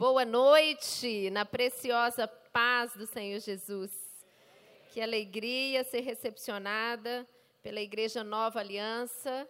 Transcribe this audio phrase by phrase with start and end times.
[0.00, 3.92] Boa noite, na preciosa paz do Senhor Jesus.
[4.94, 7.28] Que alegria ser recepcionada
[7.62, 9.46] pela Igreja Nova Aliança,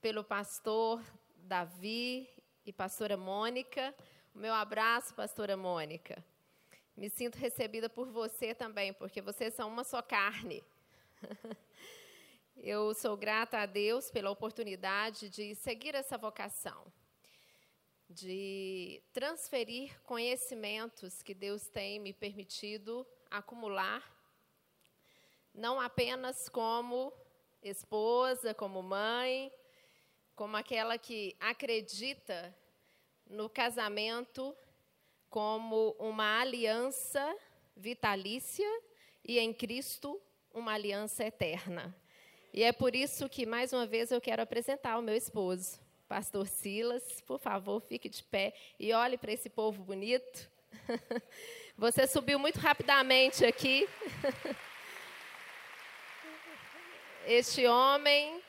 [0.00, 1.04] pelo pastor
[1.36, 2.26] Davi
[2.64, 3.94] e pastora Mônica.
[4.34, 6.24] O meu abraço, pastora Mônica.
[6.96, 10.64] Me sinto recebida por você também, porque vocês são uma só carne.
[12.56, 16.82] Eu sou grata a Deus pela oportunidade de seguir essa vocação,
[18.12, 24.02] de transferir conhecimentos que Deus tem me permitido acumular,
[25.54, 27.12] não apenas como
[27.62, 29.50] esposa, como mãe,
[30.36, 32.54] como aquela que acredita
[33.26, 34.54] no casamento
[35.30, 37.36] como uma aliança
[37.74, 38.68] vitalícia
[39.24, 40.20] e em Cristo
[40.52, 41.94] uma aliança eterna.
[42.52, 45.80] E é por isso que, mais uma vez, eu quero apresentar o meu esposo,
[46.12, 47.22] Pastor Silas.
[47.22, 50.46] Por favor, fique de pé e olhe para esse povo bonito.
[51.74, 53.88] Você subiu muito rapidamente aqui.
[57.24, 58.42] Este homem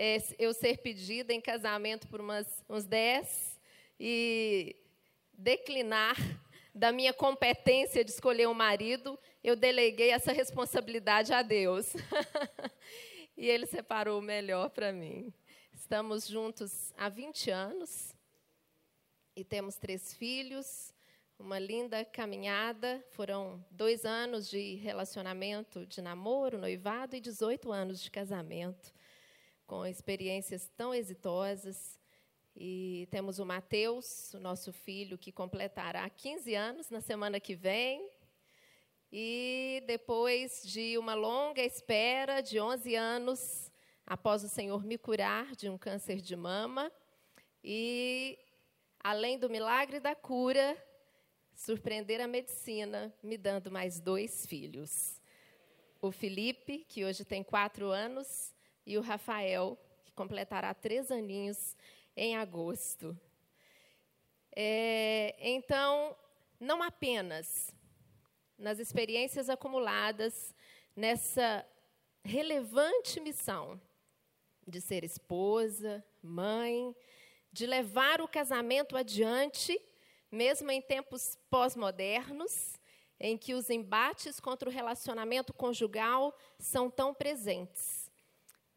[0.00, 3.58] é, eu ser pedida em casamento por umas, uns dez
[3.98, 4.76] e
[5.32, 6.16] declinar
[6.72, 11.94] da minha competência de escolher um marido, eu deleguei essa responsabilidade a Deus.
[13.36, 15.34] e Ele separou o melhor para mim.
[15.74, 18.14] Estamos juntos há 20 anos
[19.34, 20.94] e temos três filhos,
[21.36, 23.04] uma linda caminhada.
[23.10, 28.94] Foram dois anos de relacionamento, de namoro, noivado e 18 anos de casamento,
[29.68, 32.00] com experiências tão exitosas.
[32.56, 38.10] E temos o Mateus, o nosso filho, que completará 15 anos na semana que vem.
[39.12, 43.70] E depois de uma longa espera de 11 anos,
[44.06, 46.90] após o Senhor me curar de um câncer de mama,
[47.62, 48.38] e
[48.98, 50.76] além do milagre da cura,
[51.54, 55.20] surpreender a medicina, me dando mais dois filhos.
[56.00, 58.54] O Felipe, que hoje tem quatro anos,
[58.88, 61.76] e o Rafael, que completará três aninhos
[62.16, 63.14] em agosto.
[64.56, 66.16] É, então,
[66.58, 67.70] não apenas
[68.56, 70.54] nas experiências acumuladas
[70.96, 71.68] nessa
[72.24, 73.78] relevante missão
[74.66, 76.96] de ser esposa, mãe,
[77.52, 79.78] de levar o casamento adiante,
[80.32, 82.80] mesmo em tempos pós-modernos,
[83.20, 87.97] em que os embates contra o relacionamento conjugal são tão presentes.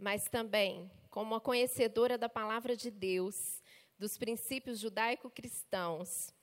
[0.01, 3.61] Mas também, como uma conhecedora da palavra de Deus,
[3.99, 6.33] dos princípios judaico-cristãos,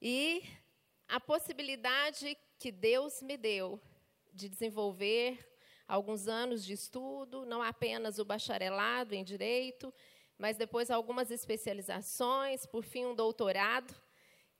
[0.00, 0.42] e
[1.06, 3.78] a possibilidade que Deus me deu
[4.32, 5.38] de desenvolver
[5.86, 9.92] alguns anos de estudo, não apenas o bacharelado em direito,
[10.38, 13.94] mas depois algumas especializações, por fim um doutorado.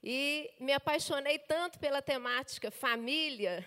[0.05, 3.67] E me apaixonei tanto pela temática família,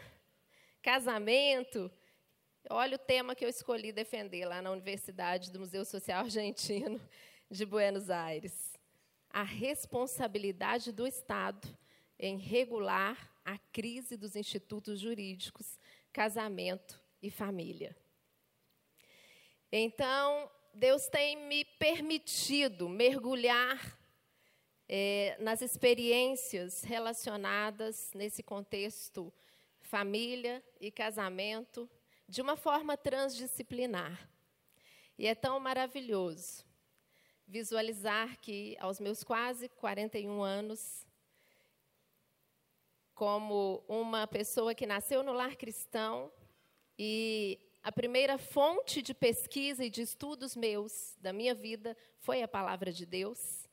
[0.79, 1.91] casamento.
[2.69, 6.99] Olha o tema que eu escolhi defender lá na Universidade do Museu Social Argentino
[7.51, 8.79] de Buenos Aires.
[9.29, 11.67] A responsabilidade do Estado
[12.17, 15.77] em regular a crise dos institutos jurídicos,
[16.13, 17.93] casamento e família.
[19.69, 23.99] Então, Deus tem me permitido mergulhar
[24.87, 29.33] é, nas experiências relacionadas nesse contexto
[29.81, 31.89] família e casamento
[32.27, 34.29] de uma forma transdisciplinar.
[35.17, 36.65] E é tão maravilhoso
[37.47, 41.05] visualizar que, aos meus quase 41 anos,
[43.13, 46.31] como uma pessoa que nasceu no lar cristão
[46.97, 52.47] e a primeira fonte de pesquisa e de estudos meus da minha vida foi a
[52.47, 53.69] palavra de Deus.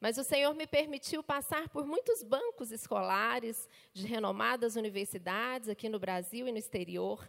[0.00, 5.98] Mas o Senhor me permitiu passar por muitos bancos escolares de renomadas universidades aqui no
[5.98, 7.28] Brasil e no exterior.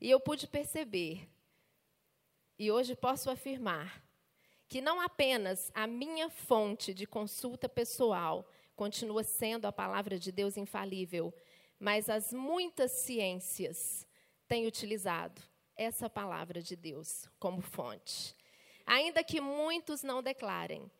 [0.00, 1.28] E eu pude perceber,
[2.58, 4.02] e hoje posso afirmar,
[4.68, 10.56] que não apenas a minha fonte de consulta pessoal continua sendo a palavra de Deus
[10.56, 11.32] infalível,
[11.78, 14.06] mas as muitas ciências
[14.46, 15.40] têm utilizado
[15.76, 18.34] essa palavra de Deus como fonte.
[18.84, 20.90] Ainda que muitos não declarem,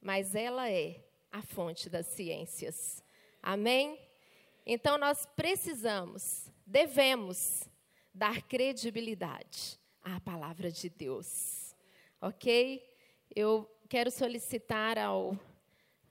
[0.00, 3.02] mas ela é a fonte das ciências.
[3.42, 3.98] Amém?
[4.64, 7.68] Então nós precisamos, devemos
[8.14, 11.74] dar credibilidade à palavra de Deus.
[12.20, 12.88] Ok?
[13.34, 15.36] Eu quero solicitar ao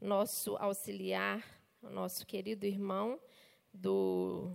[0.01, 1.41] nosso auxiliar,
[1.81, 3.17] o nosso querido irmão
[3.73, 4.51] do,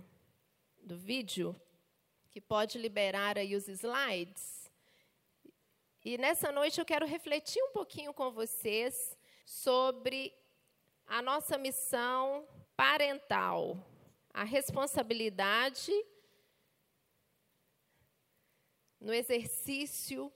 [0.83, 1.59] do vídeo,
[2.29, 4.71] que pode liberar aí os slides.
[6.05, 10.31] E nessa noite eu quero refletir um pouquinho com vocês sobre
[11.07, 12.47] a nossa missão
[12.77, 13.83] parental,
[14.31, 15.91] a responsabilidade
[18.99, 20.31] no exercício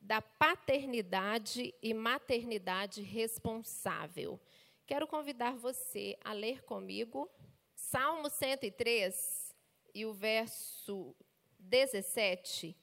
[0.00, 4.40] da paternidade e maternidade responsável.
[4.86, 7.30] Quero convidar você a ler comigo
[7.74, 9.54] Salmo 103
[9.94, 11.14] e o verso
[11.58, 12.76] 17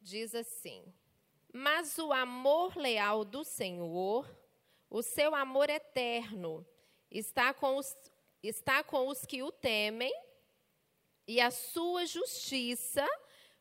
[0.00, 0.84] diz assim:
[1.52, 4.28] Mas o amor leal do Senhor,
[4.88, 6.66] o seu amor eterno,
[7.10, 7.96] está com os,
[8.42, 10.14] está com os que o temem,
[11.26, 13.06] e a sua justiça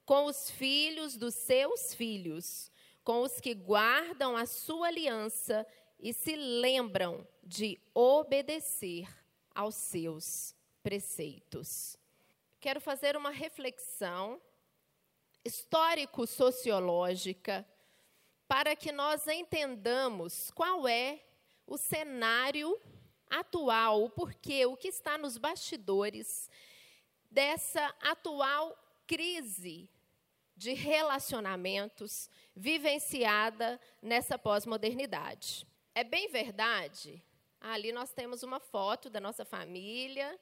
[0.05, 2.71] com os filhos dos seus filhos,
[3.03, 5.65] com os que guardam a sua aliança
[5.99, 9.07] e se lembram de obedecer
[9.53, 11.97] aos seus preceitos.
[12.59, 14.39] Quero fazer uma reflexão
[15.43, 17.67] histórico-sociológica
[18.47, 21.19] para que nós entendamos qual é
[21.65, 22.79] o cenário
[23.29, 26.49] atual, o porquê, o que está nos bastidores
[27.31, 28.77] dessa atual
[29.07, 29.89] crise
[30.55, 35.67] de relacionamentos vivenciada nessa pós-modernidade.
[35.93, 37.21] É bem verdade.
[37.59, 40.39] Ali nós temos uma foto da nossa família.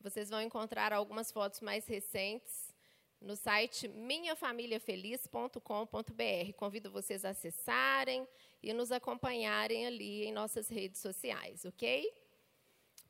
[0.00, 2.74] Vocês vão encontrar algumas fotos mais recentes
[3.20, 6.52] no site minhafamiliafeliz.com.br.
[6.56, 8.28] Convido vocês a acessarem
[8.62, 12.12] e nos acompanharem ali em nossas redes sociais, ok?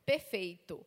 [0.07, 0.87] Perfeito.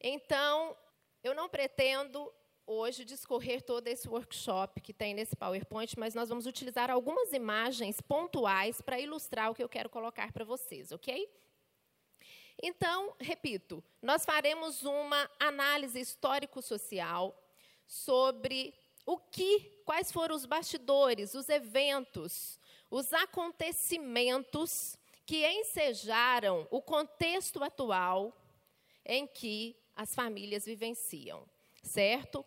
[0.00, 0.74] Então,
[1.22, 2.32] eu não pretendo
[2.68, 8.00] hoje discorrer todo esse workshop que tem nesse PowerPoint, mas nós vamos utilizar algumas imagens
[8.00, 11.28] pontuais para ilustrar o que eu quero colocar para vocês, ok?
[12.62, 17.34] Então, repito, nós faremos uma análise histórico-social
[17.86, 18.74] sobre
[19.06, 22.58] o que, quais foram os bastidores, os eventos,
[22.90, 28.36] os acontecimentos que ensejaram o contexto atual
[29.04, 31.48] em que as famílias vivenciam,
[31.82, 32.44] certo?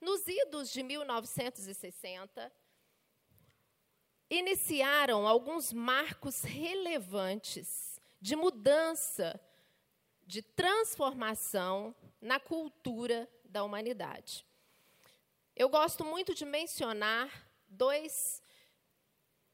[0.00, 2.52] Nos idos de 1960,
[4.28, 9.40] iniciaram alguns marcos relevantes de mudança,
[10.26, 14.46] de transformação na cultura da humanidade.
[15.54, 18.42] Eu gosto muito de mencionar dois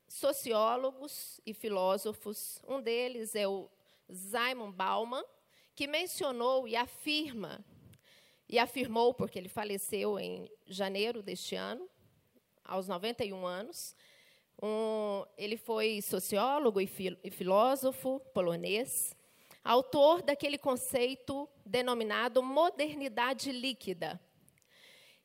[0.08, 2.60] sociólogos e filósofos.
[2.66, 3.70] Um deles é o
[4.08, 5.24] Simon Bauman,
[5.74, 7.64] que mencionou e afirma
[8.50, 11.88] e afirmou, porque ele faleceu em janeiro deste ano,
[12.64, 13.94] aos 91 anos.
[14.60, 19.14] Um, ele foi sociólogo e, fil e filósofo polonês,
[19.62, 24.20] autor daquele conceito denominado modernidade líquida.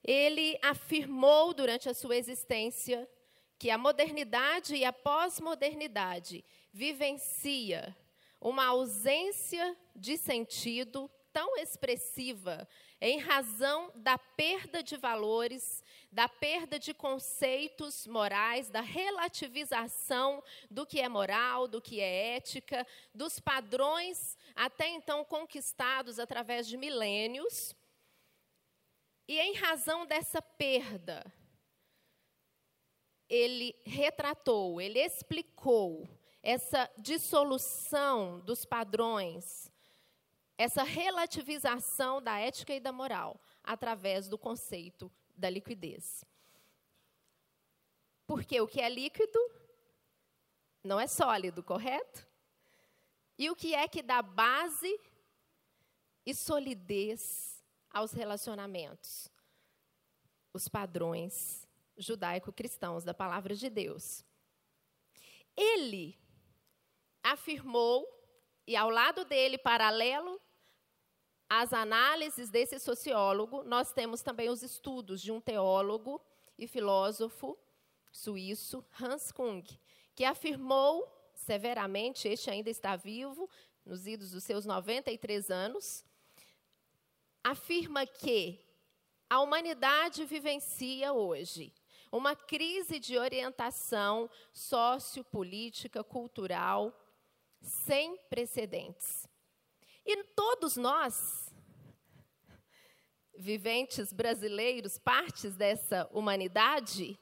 [0.04, 3.10] Ele afirmou durante a sua existência
[3.57, 7.95] que a modernidade e a pós-modernidade vivencia
[8.39, 12.68] uma ausência de sentido tão expressiva
[13.02, 21.02] em razão da perda de valores, da perda de conceitos morais, da relativização do que
[21.02, 27.75] é moral, do que é ética, dos padrões até então conquistados através de milênios.
[29.28, 31.25] E em razão dessa perda,
[33.28, 36.08] ele retratou, ele explicou
[36.42, 39.72] essa dissolução dos padrões
[40.58, 46.24] essa relativização da ética e da moral através do conceito da liquidez.
[48.26, 49.40] Porque o que é líquido
[50.84, 52.28] não é sólido, correto?
[53.38, 55.00] E o que é que dá base
[56.26, 59.28] e solidez aos relacionamentos?
[60.54, 64.24] Os padrões judaico-cristãos da palavra de Deus.
[65.56, 66.18] Ele
[67.22, 68.08] afirmou,
[68.68, 70.42] e ao lado dele, paralelo
[71.50, 76.22] as análises desse sociólogo, nós temos também os estudos de um teólogo
[76.58, 77.58] e filósofo
[78.12, 79.64] suíço, Hans Kung,
[80.16, 83.50] que afirmou severamente, este ainda está vivo,
[83.86, 86.04] nos idos dos seus 93 anos,
[87.44, 88.60] afirma que
[89.30, 91.74] a humanidade vivencia hoje
[92.12, 96.98] uma crise de orientação sociopolítica, cultural,
[97.62, 99.28] sem precedentes.
[100.06, 101.52] E todos nós,
[103.36, 107.20] viventes brasileiros, partes dessa humanidade,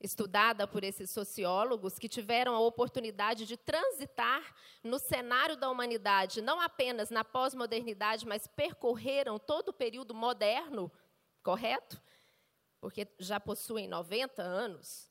[0.00, 6.60] estudada por esses sociólogos que tiveram a oportunidade de transitar no cenário da humanidade, não
[6.60, 10.90] apenas na pós-modernidade, mas percorreram todo o período moderno,
[11.42, 12.00] correto?
[12.80, 15.10] Porque já possuem 90 anos,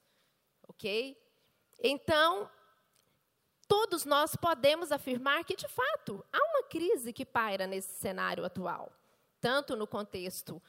[0.67, 1.15] ok?
[1.81, 2.49] Então,
[3.69, 8.91] todos nós podemos afirmar que, de fato, há uma crise que paira nesse cenário atual,
[9.39, 10.59] tanto no contexto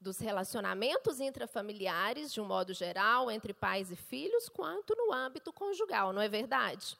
[0.00, 6.14] dos relacionamentos intrafamiliares, de um modo geral, entre pais e filhos, quanto no âmbito conjugal,
[6.14, 6.96] não é verdade?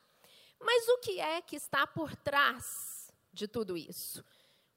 [0.61, 4.23] Mas o que é que está por trás de tudo isso?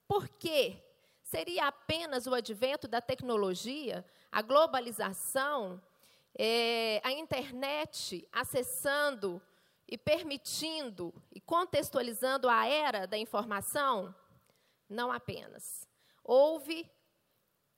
[0.08, 0.82] Por quê?
[1.24, 5.82] Seria apenas o advento da tecnologia, a globalização,
[6.38, 9.42] é, a internet acessando
[9.88, 14.13] e permitindo e contextualizando a era da informação?
[14.89, 15.88] Não apenas.
[16.24, 16.89] Houve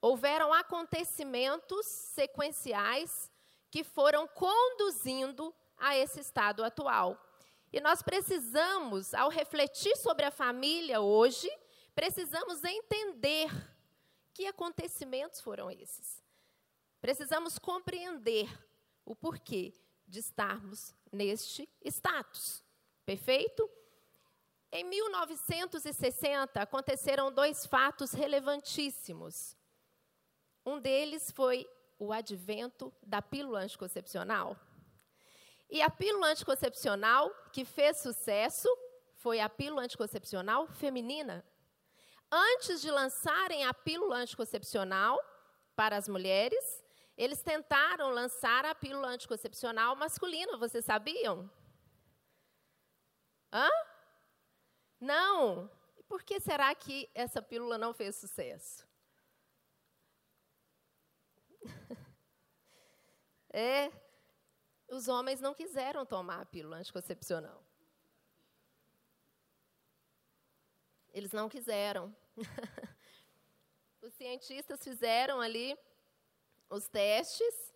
[0.01, 3.29] houveram acontecimentos sequenciais
[3.69, 7.19] que foram conduzindo a esse estado atual.
[7.71, 11.49] E nós precisamos, ao refletir sobre a família hoje,
[11.93, 13.49] precisamos entender
[14.33, 16.23] que acontecimentos foram esses.
[16.99, 18.49] Precisamos compreender
[19.05, 19.73] o porquê
[20.09, 22.63] de estarmos neste status.
[23.05, 23.69] Perfeito?
[24.71, 29.55] Em 1960 aconteceram dois fatos relevantíssimos.
[30.65, 34.57] Um deles foi o advento da pílula anticoncepcional.
[35.69, 38.69] E a pílula anticoncepcional que fez sucesso
[39.15, 41.45] foi a pílula anticoncepcional feminina.
[42.31, 45.19] Antes de lançarem a pílula anticoncepcional
[45.75, 46.83] para as mulheres,
[47.19, 51.51] eles tentaram lançar a pílula anticoncepcional masculina, vocês sabiam?
[53.51, 53.67] Hã?
[55.01, 55.69] Não.
[56.07, 58.87] Por que será que essa pílula não fez sucesso?
[63.51, 63.91] É,
[64.87, 67.65] os homens não quiseram tomar a pílula anticoncepcional.
[71.11, 72.15] Eles não quiseram.
[74.03, 75.75] os cientistas fizeram ali
[76.69, 77.73] os testes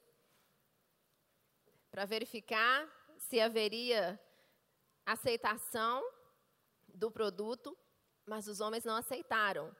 [1.89, 4.19] para verificar se haveria
[5.05, 6.03] aceitação
[6.87, 7.77] do produto,
[8.25, 9.75] mas os homens não aceitaram.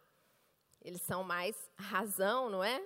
[0.82, 2.86] Eles são mais razão, não é?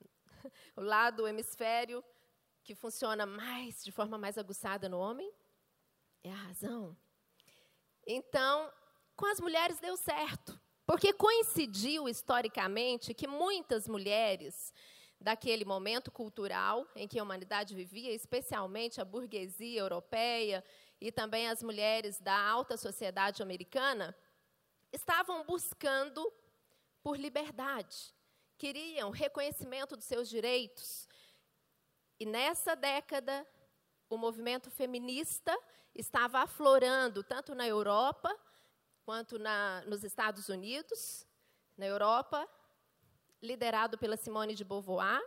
[0.76, 2.02] o lado do hemisfério
[2.64, 5.30] que funciona mais, de forma mais aguçada no homem,
[6.22, 6.96] é a razão.
[8.06, 8.72] Então,
[9.16, 14.72] com as mulheres deu certo, porque coincidiu historicamente que muitas mulheres
[15.22, 20.64] daquele momento cultural em que a humanidade vivia, especialmente a burguesia europeia
[21.00, 24.16] e também as mulheres da alta sociedade americana,
[24.92, 26.32] estavam buscando
[27.02, 28.12] por liberdade,
[28.58, 31.08] queriam reconhecimento dos seus direitos.
[32.18, 33.46] E nessa década,
[34.08, 35.56] o movimento feminista
[35.94, 38.34] estava aflorando, tanto na Europa
[39.04, 41.26] quanto na, nos Estados Unidos.
[41.76, 42.48] Na Europa,
[43.42, 45.20] liderado pela Simone de Beauvoir.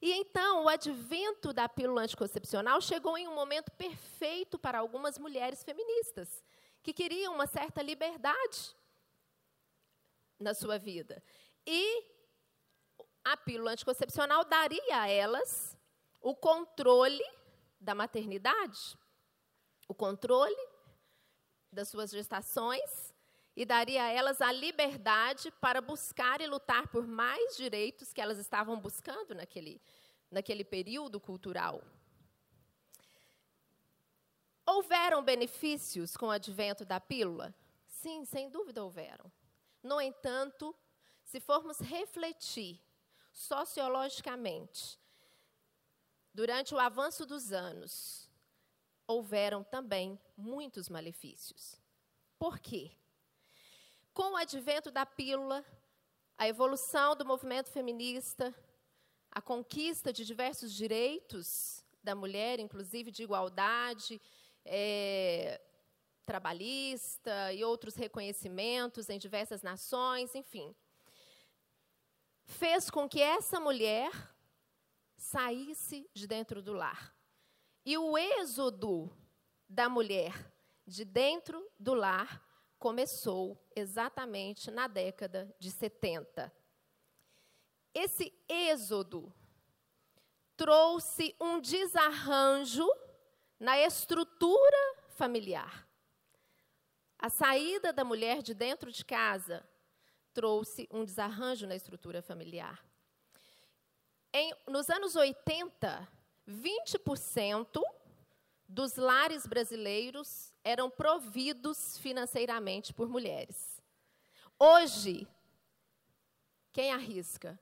[0.00, 5.62] E então, o advento da pílula anticoncepcional chegou em um momento perfeito para algumas mulheres
[5.62, 6.44] feministas,
[6.82, 8.76] que queriam uma certa liberdade
[10.38, 11.22] na sua vida.
[11.66, 12.04] E
[13.24, 15.76] a pílula anticoncepcional daria a elas
[16.20, 17.24] o controle
[17.80, 18.98] da maternidade,
[19.88, 20.68] o controle
[21.70, 23.11] das suas gestações
[23.56, 28.38] e daria a elas a liberdade para buscar e lutar por mais direitos que elas
[28.38, 29.80] estavam buscando naquele,
[30.30, 31.82] naquele período cultural.
[34.64, 37.54] Houveram benefícios com o advento da pílula?
[37.86, 39.30] Sim, sem dúvida houveram.
[39.82, 40.74] No entanto,
[41.24, 42.80] se formos refletir
[43.32, 44.98] sociologicamente,
[46.32, 48.30] durante o avanço dos anos,
[49.06, 51.76] houveram também muitos malefícios.
[52.38, 52.92] Por quê?
[54.14, 55.64] Com o advento da pílula,
[56.36, 58.54] a evolução do movimento feminista,
[59.30, 64.20] a conquista de diversos direitos da mulher, inclusive de igualdade
[64.64, 65.60] é,
[66.26, 70.74] trabalhista e outros reconhecimentos em diversas nações, enfim
[72.52, 74.10] fez com que essa mulher
[75.16, 77.14] saísse de dentro do lar.
[77.84, 79.10] E o êxodo
[79.68, 80.52] da mulher
[80.86, 82.42] de dentro do lar
[82.82, 86.52] começou exatamente na década de 70.
[87.94, 89.32] Esse êxodo
[90.56, 92.84] trouxe um desarranjo
[93.60, 95.88] na estrutura familiar.
[97.20, 99.64] A saída da mulher de dentro de casa
[100.34, 102.84] trouxe um desarranjo na estrutura familiar.
[104.32, 106.08] Em, nos anos 80,
[106.48, 107.80] 20%
[108.66, 113.80] dos lares brasileiros eram providos financeiramente por mulheres.
[114.58, 115.26] Hoje,
[116.72, 117.58] quem arrisca?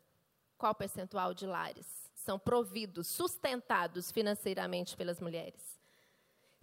[0.58, 5.80] Qual percentual de lares são providos, sustentados financeiramente pelas mulheres?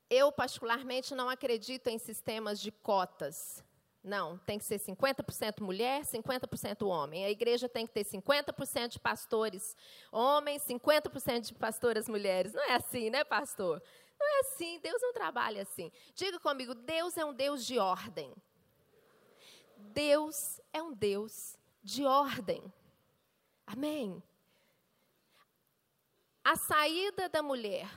[0.10, 3.62] Eu, particularmente, não acredito em sistemas de cotas.
[4.04, 7.26] Não, tem que ser 50% mulher, 50% homem.
[7.26, 9.76] A igreja tem que ter 50% de pastores
[10.12, 12.54] homens, 50% de pastoras mulheres.
[12.54, 13.82] Não é assim, né, pastor?
[14.20, 15.92] Não é assim, Deus não trabalha assim.
[16.16, 18.34] Diga comigo, Deus é um Deus de ordem.
[19.78, 22.64] Deus é um Deus de ordem.
[23.66, 24.24] Amém.
[26.44, 27.90] A saída da mulher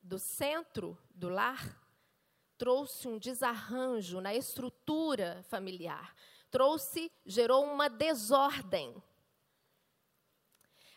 [0.00, 1.83] do centro do lar
[2.56, 6.14] trouxe um desarranjo na estrutura familiar,
[6.50, 8.94] trouxe, gerou uma desordem.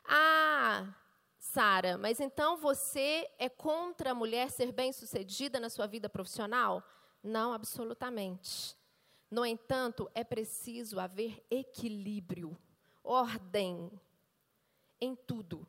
[0.06, 0.94] Ah,
[1.38, 6.84] Sara, mas então você é contra a mulher ser bem-sucedida na sua vida profissional?
[7.24, 8.78] Não, absolutamente.
[9.30, 12.58] No entanto, é preciso haver equilíbrio,
[13.04, 13.92] ordem
[15.02, 15.68] em tudo.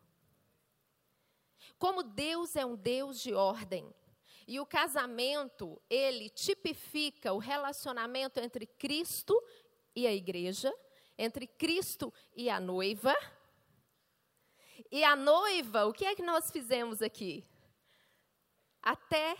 [1.78, 3.92] Como Deus é um Deus de ordem,
[4.48, 9.38] e o casamento, ele tipifica o relacionamento entre Cristo
[9.94, 10.74] e a igreja,
[11.18, 13.14] entre Cristo e a noiva.
[14.90, 17.44] E a noiva, o que é que nós fizemos aqui?
[18.80, 19.36] Até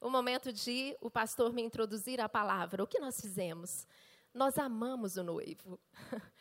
[0.00, 3.84] o momento de o pastor me introduzir a palavra, o que nós fizemos?
[4.32, 5.78] Nós amamos o noivo.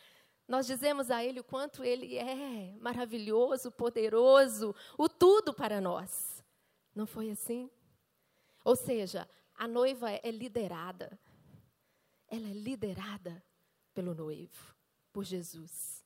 [0.47, 6.43] Nós dizemos a ele o quanto ele é maravilhoso, poderoso, o tudo para nós.
[6.93, 7.69] Não foi assim?
[8.63, 11.19] Ou seja, a noiva é liderada.
[12.27, 13.43] Ela é liderada
[13.93, 14.75] pelo noivo,
[15.11, 16.03] por Jesus.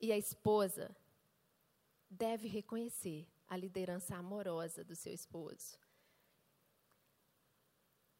[0.00, 0.94] E a esposa
[2.08, 5.78] deve reconhecer a liderança amorosa do seu esposo.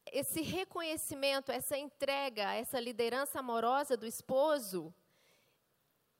[0.05, 4.93] Esse reconhecimento, essa entrega, essa liderança amorosa do esposo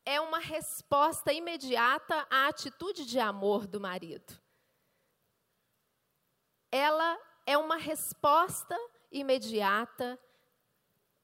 [0.05, 4.41] é uma resposta imediata à atitude de amor do marido
[6.71, 8.77] ela é uma resposta
[9.11, 10.19] imediata.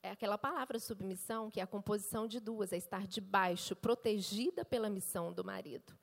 [0.04, 4.90] É aquela palavra submissão, que é a composição de duas, é estar debaixo, protegida pela
[4.90, 5.98] missão do marido.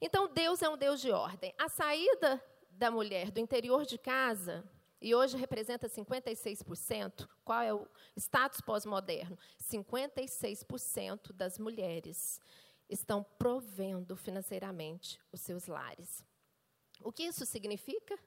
[0.00, 1.54] Então, Deus é um Deus de ordem.
[1.58, 4.64] A saída da mulher do interior de casa,
[5.00, 9.38] e hoje representa 56%, qual é o status pós-moderno?
[9.60, 12.40] 56% das mulheres
[12.88, 16.24] estão provendo financeiramente os seus lares.
[17.00, 18.18] O que isso significa?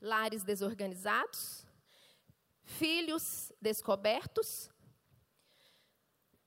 [0.00, 1.66] Lares desorganizados,
[2.62, 4.70] filhos descobertos,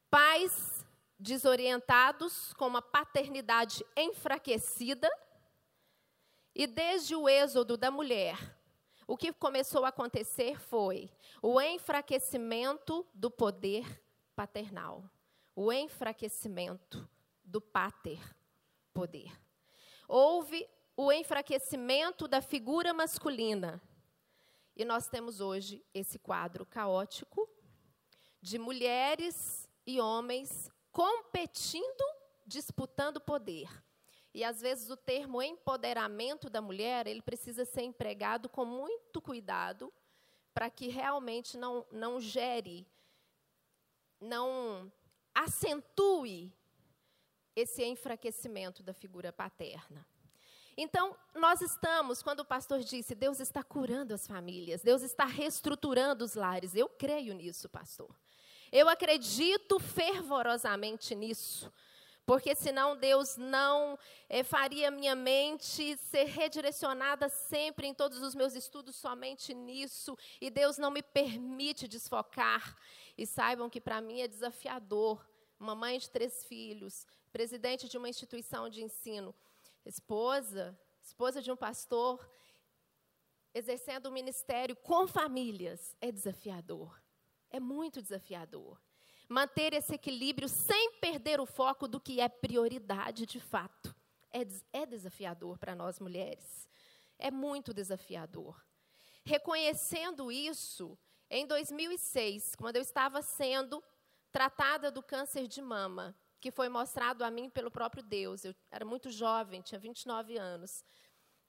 [0.09, 0.85] pais
[1.19, 5.09] desorientados com uma paternidade enfraquecida.
[6.53, 8.37] E desde o êxodo da mulher,
[9.05, 11.09] o que começou a acontecer foi
[11.41, 14.03] o enfraquecimento do poder
[14.35, 15.03] paternal,
[15.55, 17.07] o enfraquecimento
[17.43, 18.19] do pater
[18.93, 19.31] poder.
[20.07, 20.67] Houve
[20.99, 23.79] o enfraquecimento da figura masculina.
[24.75, 27.47] E nós temos hoje esse quadro caótico
[28.41, 32.03] de mulheres e homens competindo,
[32.47, 33.69] disputando poder.
[34.33, 39.93] E às vezes o termo empoderamento da mulher, ele precisa ser empregado com muito cuidado
[40.51, 42.87] para que realmente não, não gere,
[44.19, 44.91] não
[45.33, 46.51] acentue
[47.55, 50.05] esse enfraquecimento da figura paterna.
[50.79, 56.23] Então, nós estamos, quando o pastor disse, Deus está curando as famílias, Deus está reestruturando
[56.23, 56.75] os lares.
[56.75, 58.15] Eu creio nisso, pastor.
[58.71, 61.73] Eu acredito fervorosamente nisso.
[62.27, 68.53] Porque senão Deus não é, faria minha mente ser redirecionada sempre em todos os meus
[68.53, 70.15] estudos somente nisso.
[70.39, 72.77] E Deus não me permite desfocar.
[73.17, 75.25] E saibam que para mim é desafiador.
[75.59, 79.33] Uma mãe de três filhos, presidente de uma instituição de ensino
[79.87, 82.29] esposa, esposa de um pastor,
[83.53, 87.01] exercendo o um ministério com famílias, é desafiador.
[87.49, 88.81] É muito desafiador.
[89.29, 93.95] Manter esse equilíbrio sem perder o foco do que é prioridade de fato.
[94.31, 94.41] É,
[94.81, 96.67] é desafiador para nós mulheres.
[97.17, 98.63] É muito desafiador.
[99.25, 100.97] Reconhecendo isso,
[101.29, 103.83] em 2006, quando eu estava sendo
[104.31, 108.43] tratada do câncer de mama, que foi mostrado a mim pelo próprio Deus.
[108.43, 110.83] Eu era muito jovem, tinha 29 anos.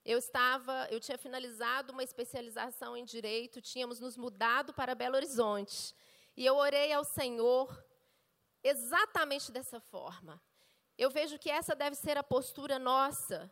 [0.05, 5.93] eu estava, eu tinha finalizado uma especialização em direito, tínhamos nos mudado para Belo Horizonte.
[6.35, 7.85] E eu orei ao Senhor
[8.63, 10.41] exatamente dessa forma.
[10.97, 13.51] Eu vejo que essa deve ser a postura nossa,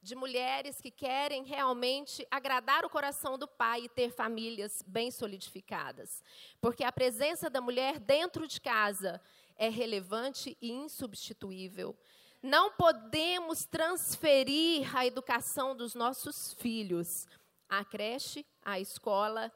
[0.00, 6.22] de mulheres que querem realmente agradar o coração do pai e ter famílias bem solidificadas.
[6.60, 9.20] Porque a presença da mulher dentro de casa
[9.58, 11.98] é relevante e insubstituível.
[12.40, 17.26] Não podemos transferir a educação dos nossos filhos
[17.68, 19.52] à creche, à escola,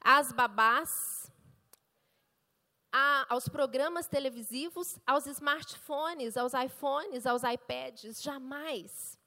[0.00, 1.30] às babás,
[2.90, 8.22] a, aos programas televisivos, aos smartphones, aos iPhones, aos iPads.
[8.22, 9.18] Jamais.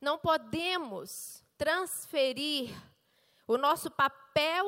[0.00, 2.70] Não podemos transferir
[3.48, 4.64] o nosso papel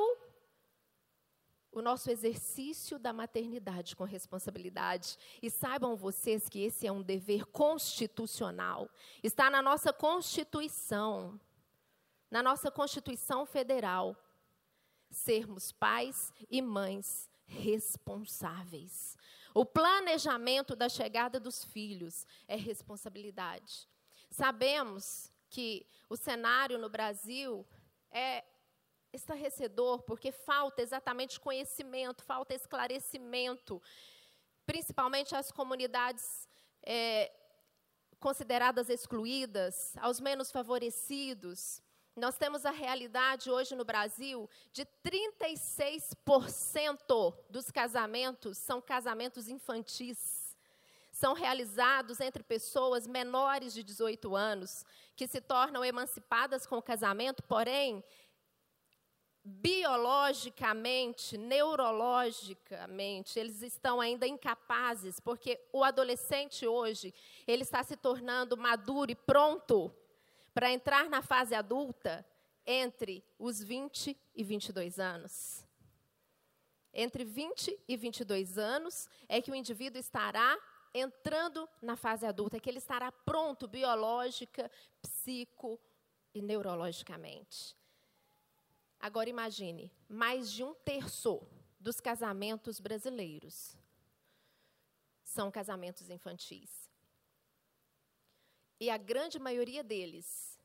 [1.73, 5.17] o nosso exercício da maternidade com responsabilidade.
[5.41, 8.89] E saibam vocês que esse é um dever constitucional.
[9.23, 11.41] Está na nossa Constituição,
[12.31, 14.17] na nossa Constituição Federal.
[15.11, 19.17] Sermos pais e mães responsáveis.
[19.53, 23.89] O planejamento da chegada dos filhos é responsabilidade.
[24.31, 27.67] Sabemos que o cenário no Brasil
[28.13, 28.45] é
[29.13, 33.83] estarrecedor, porque falta exatamente conhecimento, falta esclarecimento,
[34.67, 36.47] principalmente às comunidades
[36.83, 37.33] é,
[38.19, 41.83] consideradas excluídas, aos menos favorecidos.
[42.15, 50.57] Nós temos a realidade hoje no Brasil de 36% dos casamentos são casamentos infantis.
[51.13, 54.85] São realizados entre pessoas menores de 18 anos,
[55.17, 58.05] que se tornam emancipadas com o casamento, porém,
[59.51, 67.13] biologicamente, neurologicamente, eles estão ainda incapazes, porque o adolescente hoje,
[67.47, 69.93] ele está se tornando maduro e pronto
[70.55, 72.25] para entrar na fase adulta
[72.65, 75.67] entre os 20 e 22 anos.
[76.93, 80.59] Entre 20 e 22 anos é que o indivíduo estará
[80.93, 85.79] entrando na fase adulta, é que ele estará pronto biológica, psico
[86.35, 87.80] e neurologicamente.
[89.01, 91.41] Agora imagine, mais de um terço
[91.79, 93.75] dos casamentos brasileiros
[95.25, 96.91] são casamentos infantis.
[98.79, 100.59] E a grande maioria deles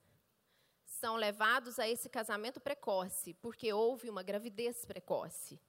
[0.86, 5.60] são levados a esse casamento precoce, porque houve uma gravidez precoce.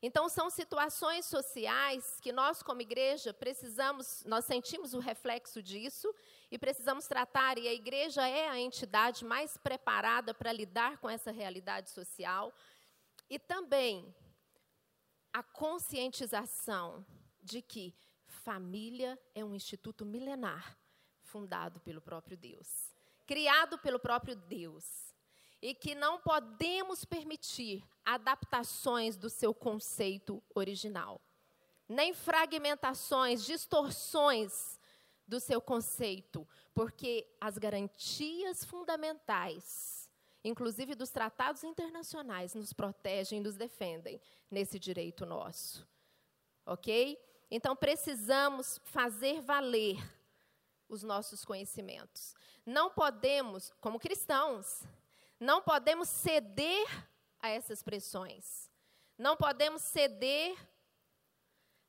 [0.00, 6.14] Então, são situações sociais que nós, como igreja, precisamos, nós sentimos o reflexo disso
[6.50, 11.32] e precisamos tratar, e a igreja é a entidade mais preparada para lidar com essa
[11.32, 12.54] realidade social.
[13.28, 14.14] E também
[15.32, 17.04] a conscientização
[17.42, 17.92] de que
[18.24, 20.78] família é um instituto milenar,
[21.22, 22.94] fundado pelo próprio Deus,
[23.26, 25.07] criado pelo próprio Deus
[25.60, 31.20] e que não podemos permitir adaptações do seu conceito original,
[31.88, 34.78] nem fragmentações, distorções
[35.26, 40.08] do seu conceito, porque as garantias fundamentais,
[40.42, 45.86] inclusive dos tratados internacionais, nos protegem e nos defendem nesse direito nosso.
[46.64, 47.18] Ok?
[47.50, 49.98] Então precisamos fazer valer
[50.88, 52.34] os nossos conhecimentos.
[52.64, 54.82] Não podemos, como cristãos,
[55.38, 56.86] não podemos ceder
[57.40, 58.70] a essas pressões.
[59.16, 60.56] Não podemos ceder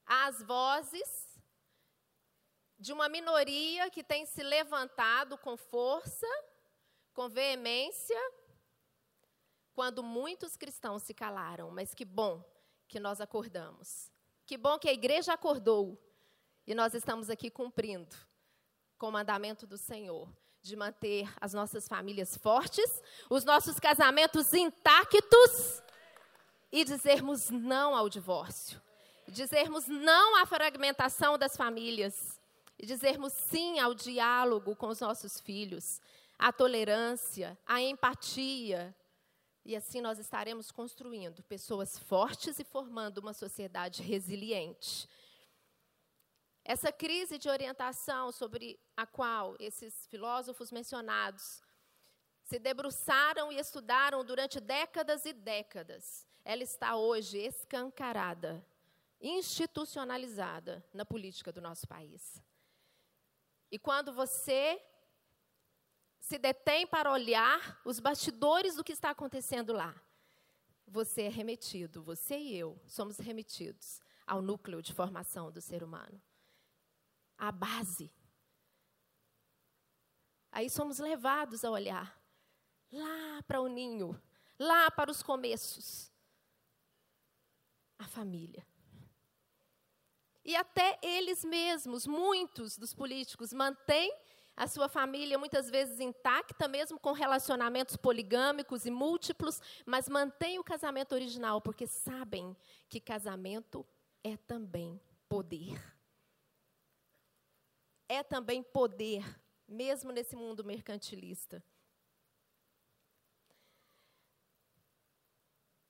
[0.06, 1.40] às vozes
[2.78, 6.28] de uma minoria que tem se levantado com força,
[7.14, 8.18] com veemência,
[9.74, 11.72] quando muitos cristãos se calaram.
[11.72, 12.44] Mas que bom
[12.88, 14.12] que nós acordamos.
[14.46, 16.02] Que bom que a igreja acordou
[16.66, 18.16] e nós estamos aqui cumprindo
[18.98, 20.28] com o mandamento do Senhor
[20.62, 25.82] de manter as nossas famílias fortes, os nossos casamentos intactos
[26.72, 28.82] e dizermos não ao divórcio,
[29.28, 32.40] dizermos não à fragmentação das famílias,
[32.80, 36.02] e dizermos sim ao diálogo com os nossos filhos,
[36.38, 38.96] à tolerância, à empatia.
[39.66, 45.10] E assim nós estaremos construindo pessoas fortes e formando uma sociedade resiliente.
[46.70, 51.64] Essa crise de orientação sobre a qual esses filósofos mencionados
[52.44, 58.64] se debruçaram e estudaram durante décadas e décadas, ela está hoje escancarada,
[59.20, 62.40] institucionalizada na política do nosso país.
[63.72, 64.80] E quando você
[66.20, 70.00] se detém para olhar os bastidores do que está acontecendo lá,
[70.86, 76.22] você é remetido, você e eu somos remetidos ao núcleo de formação do ser humano
[77.40, 78.12] a base.
[80.52, 82.20] Aí somos levados a olhar
[82.92, 84.20] lá para o ninho,
[84.60, 86.12] lá para os começos.
[87.98, 88.66] A família.
[90.44, 94.12] E até eles mesmos, muitos dos políticos, mantêm
[94.56, 100.64] a sua família muitas vezes intacta, mesmo com relacionamentos poligâmicos e múltiplos, mas mantêm o
[100.64, 102.56] casamento original, porque sabem
[102.90, 103.86] que casamento
[104.22, 105.00] é também
[105.30, 105.99] poder.
[108.10, 109.24] É também poder,
[109.68, 111.64] mesmo nesse mundo mercantilista.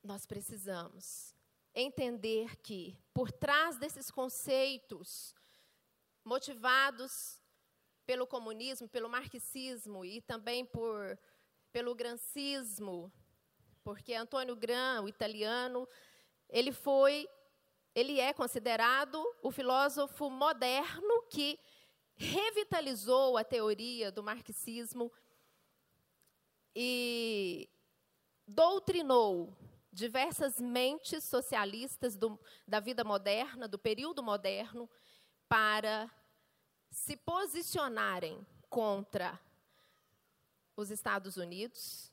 [0.03, 1.33] Nós precisamos
[1.73, 5.33] entender que, por trás desses conceitos,
[6.25, 7.39] motivados
[8.05, 11.17] pelo comunismo, pelo marxismo e também por,
[11.71, 13.11] pelo grancismo,
[13.83, 15.87] porque Antônio Gran, o italiano,
[16.49, 17.29] ele foi,
[17.95, 21.57] ele é considerado o filósofo moderno que
[22.19, 25.09] revitalizou a teoria do marxismo
[26.75, 27.69] e
[28.45, 29.55] doutrinou
[29.91, 34.89] diversas mentes socialistas do, da vida moderna, do período moderno,
[35.47, 36.11] para
[36.91, 39.39] se posicionarem contra
[40.75, 42.11] os Estados Unidos,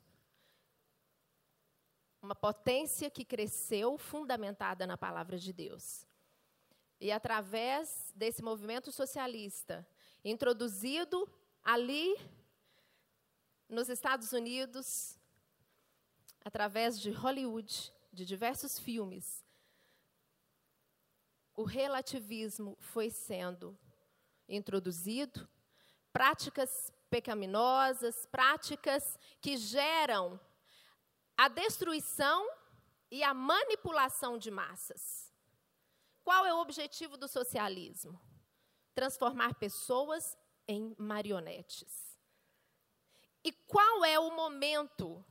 [2.22, 6.06] uma potência que cresceu fundamentada na palavra de Deus.
[7.00, 9.86] E através desse movimento socialista,
[10.30, 11.28] introduzido
[11.62, 12.16] ali
[13.68, 15.16] nos Estados Unidos,
[16.44, 19.44] através de Hollywood, de diversos filmes,
[21.54, 23.78] o relativismo foi sendo
[24.48, 25.48] introduzido,
[26.12, 30.38] práticas pecaminosas, práticas que geram
[31.36, 32.48] a destruição
[33.10, 35.32] e a manipulação de massas.
[36.24, 38.20] Qual é o objetivo do socialismo?
[38.96, 42.18] Transformar pessoas em marionetes.
[43.44, 45.24] E qual é o momento?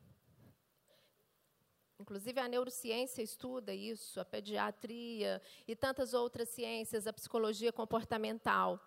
[2.00, 8.80] Inclusive a neurociência estuda isso, a pediatria e tantas outras ciências, a psicologia comportamental.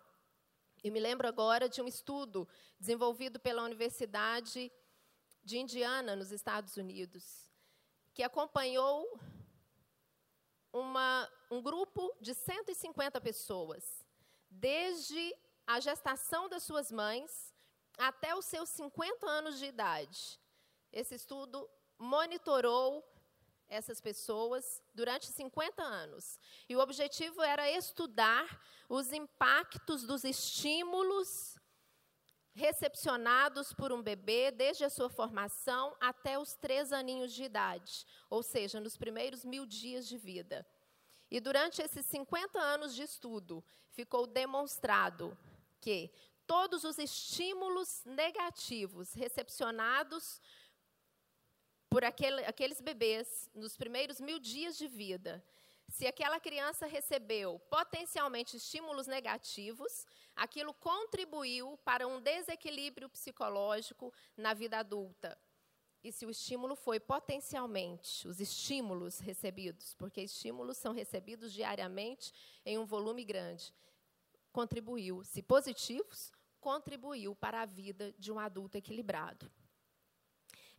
[0.85, 2.47] E me lembro agora de um estudo
[2.79, 4.71] desenvolvido pela Universidade
[5.43, 7.51] de Indiana, nos Estados Unidos,
[8.15, 9.19] que acompanhou
[10.73, 14.07] uma, um grupo de 150 pessoas,
[14.51, 15.35] desde
[15.67, 17.55] a gestação das suas mães
[17.99, 20.41] até os seus 50 anos de idade.
[20.93, 23.05] Esse estudo monitorou
[23.69, 26.39] essas pessoas durante 50 anos.
[26.69, 31.59] E o objetivo era estudar os impactos dos estímulos
[32.55, 38.43] recepcionados por um bebê desde a sua formação até os três aninhos de idade, ou
[38.43, 40.67] seja, nos primeiros mil dias de vida.
[41.31, 45.37] E durante esses 50 anos de estudo, ficou demonstrado
[45.81, 46.11] que
[46.47, 50.41] todos os estímulos negativos recepcionados
[51.91, 55.45] por aquele, aqueles bebês nos primeiros mil dias de vida,
[55.89, 64.79] se aquela criança recebeu potencialmente estímulos negativos, aquilo contribuiu para um desequilíbrio psicológico na vida
[64.79, 65.39] adulta.
[66.03, 72.33] E se o estímulo foi potencialmente, os estímulos recebidos, porque estímulos são recebidos diariamente
[72.65, 73.75] em um volume grande,
[74.53, 79.51] contribuiu, se positivos, contribuiu para a vida de um adulto equilibrado.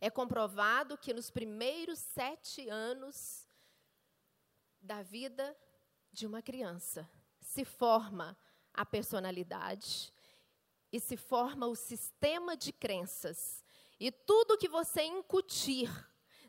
[0.00, 3.46] É comprovado que nos primeiros sete anos
[4.80, 5.54] da vida
[6.10, 7.08] de uma criança
[7.40, 8.36] se forma
[8.72, 10.12] a personalidade
[10.92, 13.59] e se forma o sistema de crenças.
[14.00, 15.88] E tudo que você incutir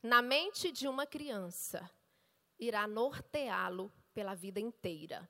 [0.01, 1.87] na mente de uma criança
[2.57, 5.29] irá norteá-lo pela vida inteira.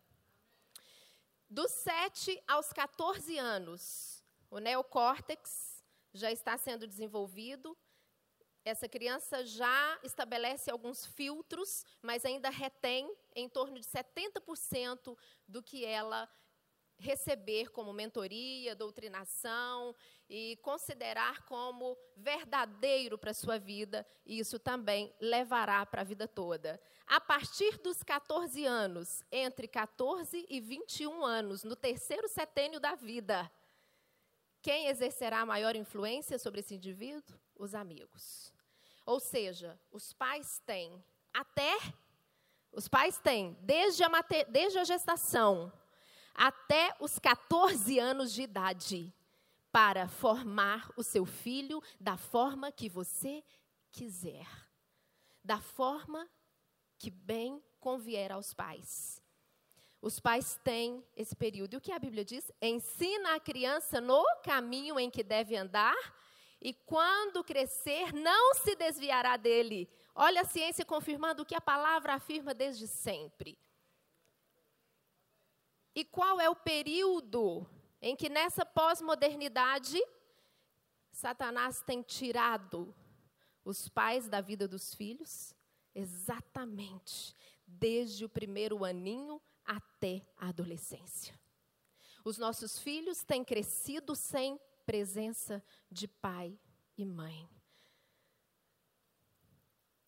[1.49, 7.75] Dos 7 aos 14 anos, o neocórtex já está sendo desenvolvido
[8.63, 15.83] essa criança já estabelece alguns filtros, mas ainda retém em torno de 70% do que
[15.83, 16.29] ela
[17.01, 19.95] receber como mentoria, doutrinação
[20.29, 26.27] e considerar como verdadeiro para a sua vida, e isso também levará para a vida
[26.27, 26.79] toda.
[27.05, 33.51] A partir dos 14 anos, entre 14 e 21 anos, no terceiro setênio da vida,
[34.61, 37.37] quem exercerá maior influência sobre esse indivíduo?
[37.55, 38.53] Os amigos.
[39.05, 41.77] Ou seja, os pais têm até
[42.71, 44.09] os pais têm desde a,
[44.47, 45.71] desde a gestação
[46.33, 49.13] até os 14 anos de idade
[49.71, 53.43] para formar o seu filho da forma que você
[53.91, 54.47] quiser,
[55.43, 56.29] da forma
[56.97, 59.21] que bem convier aos pais.
[60.01, 61.75] Os pais têm esse período.
[61.75, 62.51] E o que a Bíblia diz?
[62.61, 65.95] Ensina a criança no caminho em que deve andar,
[66.59, 69.89] e quando crescer, não se desviará dele.
[70.13, 73.57] Olha a ciência confirmando o que a palavra afirma desde sempre.
[75.93, 77.67] E qual é o período
[78.01, 80.01] em que nessa pós-modernidade
[81.11, 82.95] Satanás tem tirado
[83.65, 85.53] os pais da vida dos filhos?
[85.93, 87.35] Exatamente,
[87.67, 91.37] desde o primeiro aninho até a adolescência.
[92.23, 96.57] Os nossos filhos têm crescido sem presença de pai
[96.97, 97.49] e mãe.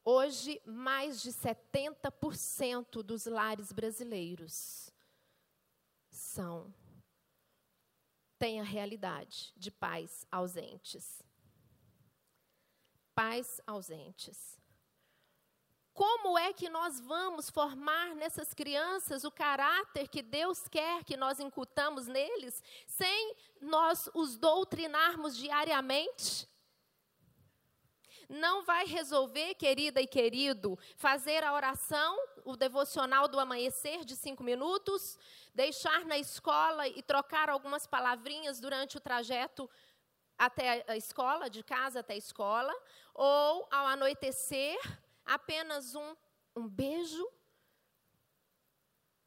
[0.06, 4.92] Hoje, mais de 70% dos lares brasileiros
[6.34, 6.74] são
[8.39, 11.22] têm a realidade de pais ausentes.
[13.15, 14.60] Pais ausentes.
[15.93, 21.39] Como é que nós vamos formar nessas crianças o caráter que Deus quer que nós
[21.39, 26.50] incutamos neles, sem nós os doutrinarmos diariamente?
[28.34, 34.43] Não vai resolver, querida e querido, fazer a oração, o devocional do amanhecer de cinco
[34.43, 35.19] minutos,
[35.54, 39.69] deixar na escola e trocar algumas palavrinhas durante o trajeto
[40.36, 42.74] até a escola, de casa até a escola,
[43.13, 44.80] ou ao anoitecer
[45.24, 46.15] apenas um,
[46.56, 47.32] um beijo,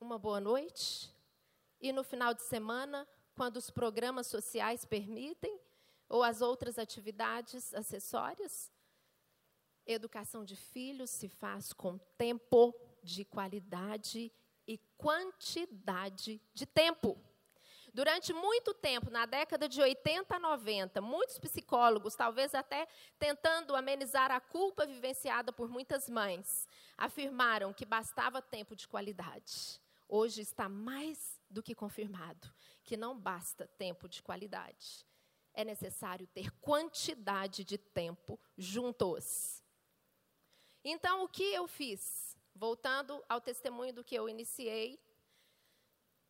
[0.01, 1.15] uma boa noite,
[1.81, 5.61] e no final de semana, quando os programas sociais permitem,
[6.09, 8.75] ou as outras atividades acessórias,
[9.87, 14.33] educação de filhos se faz com tempo de qualidade
[14.67, 17.17] e quantidade de tempo.
[17.95, 22.87] Durante muito tempo, na década de 80 a 90, muitos psicólogos, talvez até
[23.19, 26.69] tentando amenizar a culpa vivenciada por muitas mães,
[26.99, 29.81] afirmaram que bastava tempo de qualidade.
[30.07, 32.53] Hoje está mais do que confirmado
[32.85, 35.07] que não basta tempo de qualidade.
[35.55, 39.63] É necessário ter quantidade de tempo juntos.
[40.89, 42.39] Então, o que eu fiz?
[42.55, 45.01] Voltando ao testemunho do que eu iniciei,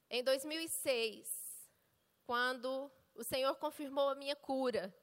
[0.08, 1.68] em 2006,
[2.24, 4.96] quando o Senhor confirmou a minha cura,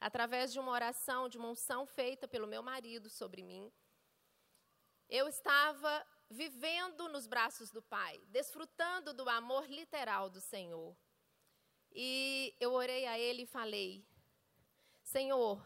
[0.00, 3.70] através de uma oração, de uma unção feita pelo meu marido sobre mim.
[5.10, 10.96] Eu estava vivendo nos braços do Pai, desfrutando do amor literal do Senhor.
[11.92, 14.02] E eu orei a Ele e falei:
[15.02, 15.62] Senhor,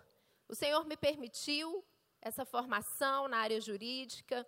[0.49, 1.87] o Senhor me permitiu
[2.21, 4.47] essa formação na área jurídica,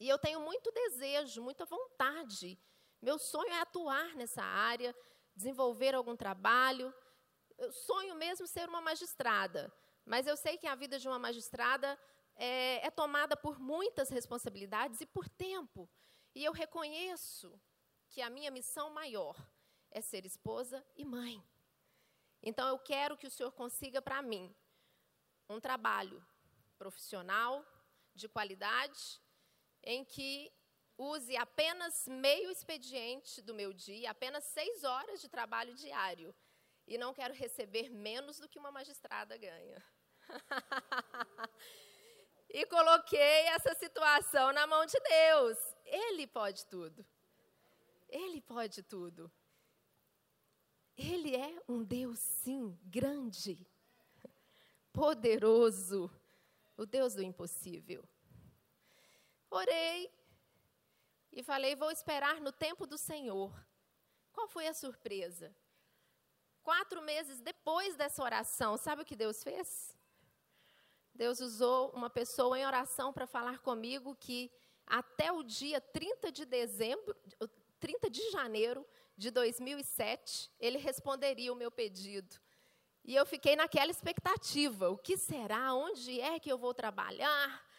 [0.00, 2.58] e eu tenho muito desejo, muita vontade.
[3.02, 4.96] Meu sonho é atuar nessa área,
[5.36, 6.92] desenvolver algum trabalho.
[7.58, 9.70] Eu sonho mesmo ser uma magistrada,
[10.06, 11.98] mas eu sei que a vida de uma magistrada
[12.34, 15.86] é, é tomada por muitas responsabilidades e por tempo.
[16.34, 17.60] E eu reconheço
[18.08, 19.36] que a minha missão maior
[19.90, 21.44] é ser esposa e mãe.
[22.42, 24.54] Então eu quero que o Senhor consiga para mim
[25.46, 26.24] um trabalho
[26.82, 27.52] profissional,
[28.14, 29.20] de qualidade,
[29.82, 30.50] em que
[30.96, 36.34] use apenas meio expediente do meu dia, apenas seis horas de trabalho diário.
[36.86, 39.84] E não quero receber menos do que uma magistrada ganha.
[42.48, 45.58] e coloquei essa situação na mão de Deus.
[45.84, 47.06] Ele pode tudo.
[48.08, 49.30] Ele pode tudo.
[50.96, 53.66] Ele é um Deus, sim, grande,
[54.92, 56.10] poderoso,
[56.80, 58.02] o Deus do impossível.
[59.50, 60.10] Orei,
[61.30, 63.52] e falei: vou esperar no tempo do Senhor.
[64.32, 65.54] Qual foi a surpresa?
[66.62, 69.94] Quatro meses depois dessa oração, sabe o que Deus fez?
[71.14, 74.50] Deus usou uma pessoa em oração para falar comigo que
[74.86, 77.14] até o dia 30 de dezembro,
[77.78, 78.86] 30 de janeiro
[79.18, 82.40] de 2007, ele responderia o meu pedido.
[83.04, 85.74] E eu fiquei naquela expectativa: o que será?
[85.74, 87.70] Onde é que eu vou trabalhar?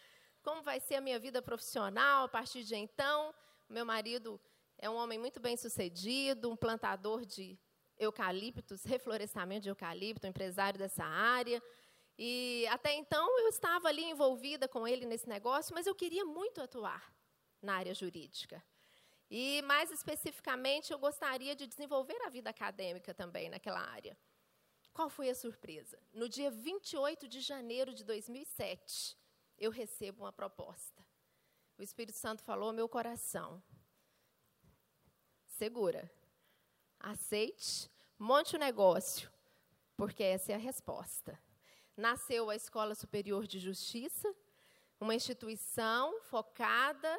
[0.42, 3.34] como vai ser a minha vida profissional a partir de então.
[3.68, 4.40] Meu marido
[4.76, 7.58] é um homem muito bem sucedido, um plantador de
[7.96, 11.62] eucaliptos, reflorestamento de eucalipto, empresário dessa área.
[12.18, 16.60] E até então eu estava ali envolvida com ele nesse negócio, mas eu queria muito
[16.60, 17.12] atuar
[17.62, 18.62] na área jurídica.
[19.30, 24.18] E mais especificamente, eu gostaria de desenvolver a vida acadêmica também naquela área.
[24.92, 25.98] Qual foi a surpresa?
[26.12, 29.16] No dia 28 de janeiro de 2007,
[29.58, 31.02] eu recebo uma proposta.
[31.78, 33.62] O Espírito Santo falou ao meu coração:
[35.46, 36.12] segura,
[37.00, 39.32] aceite, monte o negócio,
[39.96, 41.38] porque essa é a resposta.
[41.96, 44.34] Nasceu a Escola Superior de Justiça,
[45.00, 47.18] uma instituição focada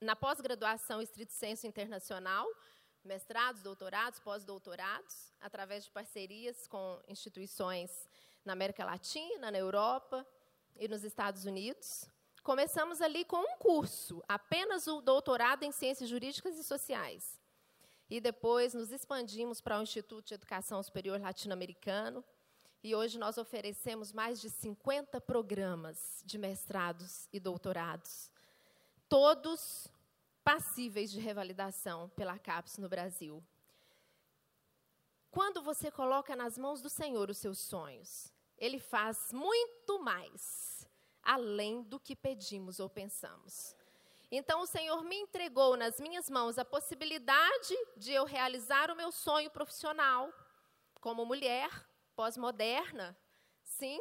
[0.00, 2.46] na pós-graduação estrito senso internacional,
[3.06, 8.08] mestrados, doutorados, pós-doutorados, através de parcerias com instituições
[8.44, 10.26] na América Latina, na Europa
[10.76, 12.08] e nos Estados Unidos.
[12.42, 17.40] Começamos ali com um curso, apenas o doutorado em Ciências Jurídicas e Sociais.
[18.08, 22.24] E depois nos expandimos para o Instituto de Educação Superior Latino-Americano.
[22.84, 28.30] E hoje nós oferecemos mais de 50 programas de mestrados e doutorados,
[29.08, 29.88] todos
[30.46, 33.44] passíveis de revalidação pela CAPES no Brasil.
[35.28, 40.88] Quando você coloca nas mãos do Senhor os seus sonhos, Ele faz muito mais,
[41.20, 43.74] além do que pedimos ou pensamos.
[44.30, 49.10] Então, o Senhor me entregou nas minhas mãos a possibilidade de eu realizar o meu
[49.10, 50.32] sonho profissional
[51.00, 51.68] como mulher
[52.14, 53.18] pós-moderna.
[53.64, 54.00] Sim,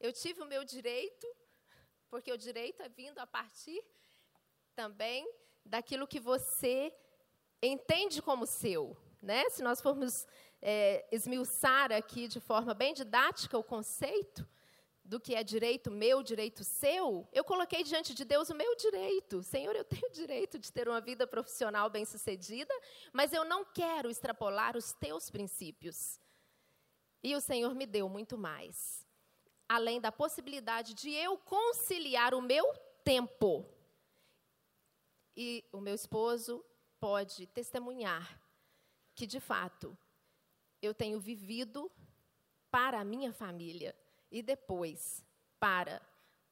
[0.00, 1.28] eu tive o meu direito,
[2.10, 3.80] porque o direito é vindo a partir
[4.78, 5.28] também
[5.66, 6.94] daquilo que você
[7.60, 8.96] entende como seu.
[9.20, 9.50] Né?
[9.50, 10.24] Se nós formos
[10.62, 14.48] é, esmiuçar aqui de forma bem didática o conceito
[15.04, 19.42] do que é direito meu, direito seu, eu coloquei diante de Deus o meu direito.
[19.42, 22.72] Senhor, eu tenho o direito de ter uma vida profissional bem-sucedida,
[23.12, 26.20] mas eu não quero extrapolar os teus princípios.
[27.20, 29.04] E o Senhor me deu muito mais.
[29.68, 32.72] Além da possibilidade de eu conciliar o meu
[33.02, 33.68] tempo
[35.36, 36.64] e o meu esposo
[36.98, 38.40] pode testemunhar
[39.14, 39.96] que, de fato,
[40.80, 41.90] eu tenho vivido
[42.70, 43.94] para a minha família
[44.30, 45.24] e depois
[45.58, 46.00] para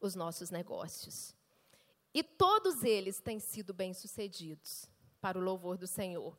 [0.01, 1.35] os nossos negócios.
[2.13, 4.89] E todos eles têm sido bem-sucedidos
[5.21, 6.37] para o louvor do Senhor.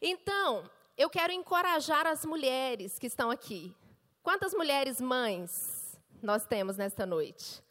[0.00, 3.74] Então, eu quero encorajar as mulheres que estão aqui.
[4.22, 7.62] Quantas mulheres mães nós temos nesta noite?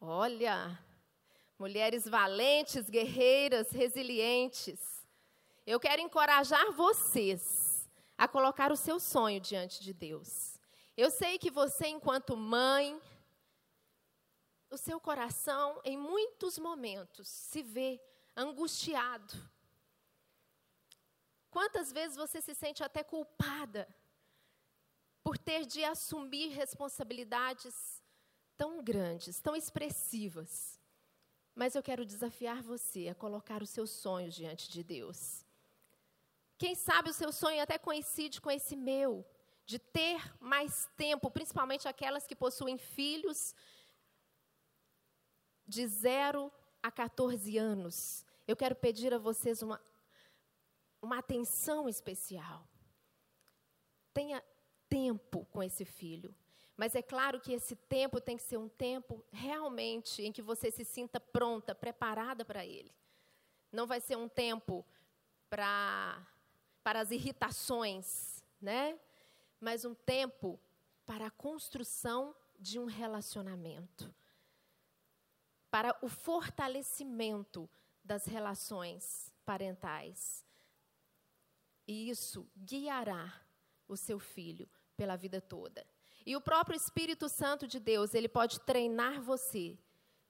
[0.00, 0.78] Olha,
[1.64, 4.78] mulheres valentes, guerreiras, resilientes.
[5.66, 7.88] Eu quero encorajar vocês
[8.18, 10.60] a colocar o seu sonho diante de Deus.
[10.94, 13.00] Eu sei que você, enquanto mãe,
[14.68, 17.98] o seu coração, em muitos momentos, se vê
[18.36, 19.32] angustiado.
[21.50, 23.88] Quantas vezes você se sente até culpada
[25.22, 28.02] por ter de assumir responsabilidades
[28.54, 30.73] tão grandes, tão expressivas?
[31.54, 35.44] Mas eu quero desafiar você a colocar os seus sonhos diante de Deus.
[36.58, 39.24] Quem sabe o seu sonho até coincide com esse meu,
[39.64, 43.54] de ter mais tempo, principalmente aquelas que possuem filhos
[45.66, 46.52] de 0
[46.82, 48.24] a 14 anos.
[48.46, 49.80] Eu quero pedir a vocês uma,
[51.00, 52.68] uma atenção especial.
[54.12, 54.42] Tenha
[54.88, 56.34] tempo com esse filho.
[56.76, 60.70] Mas é claro que esse tempo tem que ser um tempo realmente em que você
[60.70, 62.92] se sinta pronta, preparada para ele.
[63.70, 64.84] Não vai ser um tempo
[65.48, 66.26] para
[66.82, 69.00] para as irritações, né?
[69.58, 70.60] Mas um tempo
[71.06, 74.14] para a construção de um relacionamento.
[75.70, 77.68] Para o fortalecimento
[78.04, 80.44] das relações parentais.
[81.88, 83.42] E isso guiará
[83.88, 85.86] o seu filho pela vida toda.
[86.26, 89.78] E o próprio Espírito Santo de Deus, ele pode treinar você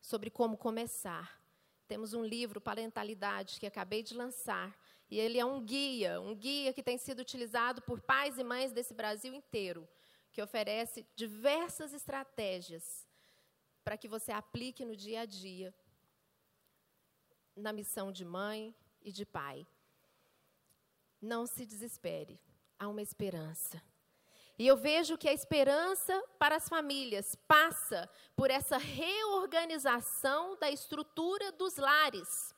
[0.00, 1.40] sobre como começar.
[1.86, 4.76] Temos um livro, Parentalidade, que acabei de lançar,
[5.08, 8.72] e ele é um guia, um guia que tem sido utilizado por pais e mães
[8.72, 9.88] desse Brasil inteiro,
[10.32, 13.06] que oferece diversas estratégias
[13.84, 15.72] para que você aplique no dia a dia,
[17.54, 19.64] na missão de mãe e de pai.
[21.20, 22.40] Não se desespere,
[22.78, 23.80] há uma esperança.
[24.58, 31.50] E eu vejo que a esperança para as famílias passa por essa reorganização da estrutura
[31.52, 32.54] dos lares.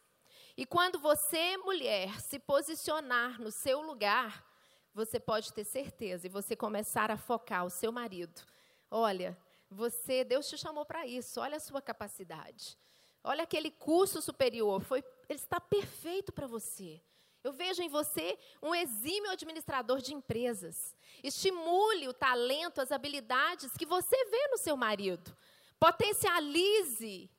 [0.57, 4.45] E quando você, mulher, se posicionar no seu lugar,
[4.93, 8.43] você pode ter certeza e você começar a focar o seu marido.
[8.91, 9.37] Olha,
[9.71, 11.41] você, Deus te chamou para isso.
[11.41, 12.79] Olha a sua capacidade.
[13.23, 17.03] Olha aquele curso superior, foi, ele está perfeito para você.
[17.47, 20.97] Eu vejo em você um exímio administrador de empresas.
[21.23, 25.33] Estimule o talento, as habilidades que você vê no seu marido.
[25.79, 27.31] Potencialize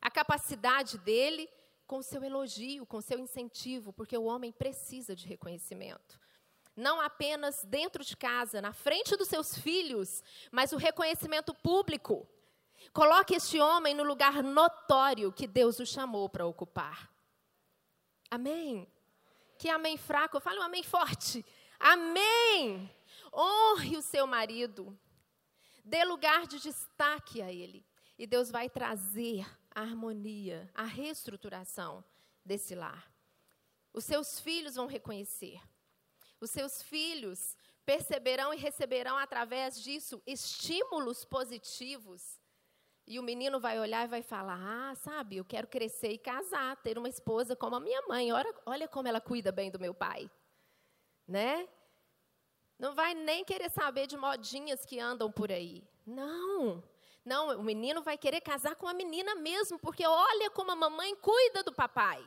[0.00, 1.50] a capacidade dele
[1.84, 6.16] com seu elogio, com seu incentivo, porque o homem precisa de reconhecimento.
[6.76, 12.24] Não apenas dentro de casa, na frente dos seus filhos, mas o reconhecimento público.
[12.92, 17.10] Coloque este homem no lugar notório que Deus o chamou para ocupar.
[18.30, 18.86] Amém?
[19.58, 21.44] Que amém fraco, fale um amém forte.
[21.78, 22.90] Amém!
[23.32, 24.98] Honre o seu marido.
[25.84, 27.86] Dê lugar de destaque a ele.
[28.18, 32.04] E Deus vai trazer a harmonia, a reestruturação
[32.44, 33.12] desse lar.
[33.92, 35.60] Os seus filhos vão reconhecer.
[36.40, 42.40] Os seus filhos perceberão e receberão através disso estímulos positivos.
[43.06, 46.76] E o menino vai olhar e vai falar: Ah, sabe, eu quero crescer e casar,
[46.78, 48.32] ter uma esposa como a minha mãe.
[48.32, 50.30] Olha, olha como ela cuida bem do meu pai.
[51.26, 51.68] Né?
[52.78, 55.82] Não vai nem querer saber de modinhas que andam por aí.
[56.04, 56.82] Não.
[57.24, 61.14] Não, o menino vai querer casar com a menina mesmo, porque olha como a mamãe
[61.16, 62.24] cuida do papai.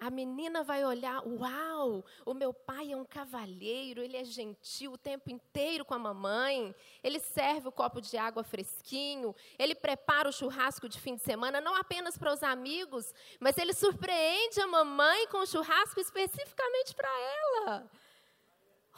[0.00, 4.98] A menina vai olhar, uau, o meu pai é um cavalheiro, ele é gentil o
[4.98, 6.72] tempo inteiro com a mamãe,
[7.02, 11.60] ele serve o copo de água fresquinho, ele prepara o churrasco de fim de semana,
[11.60, 17.10] não apenas para os amigos, mas ele surpreende a mamãe com o churrasco especificamente para
[17.10, 17.90] ela.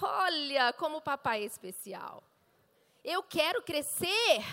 [0.03, 2.22] Olha como o papai é especial.
[3.03, 4.44] Eu quero crescer,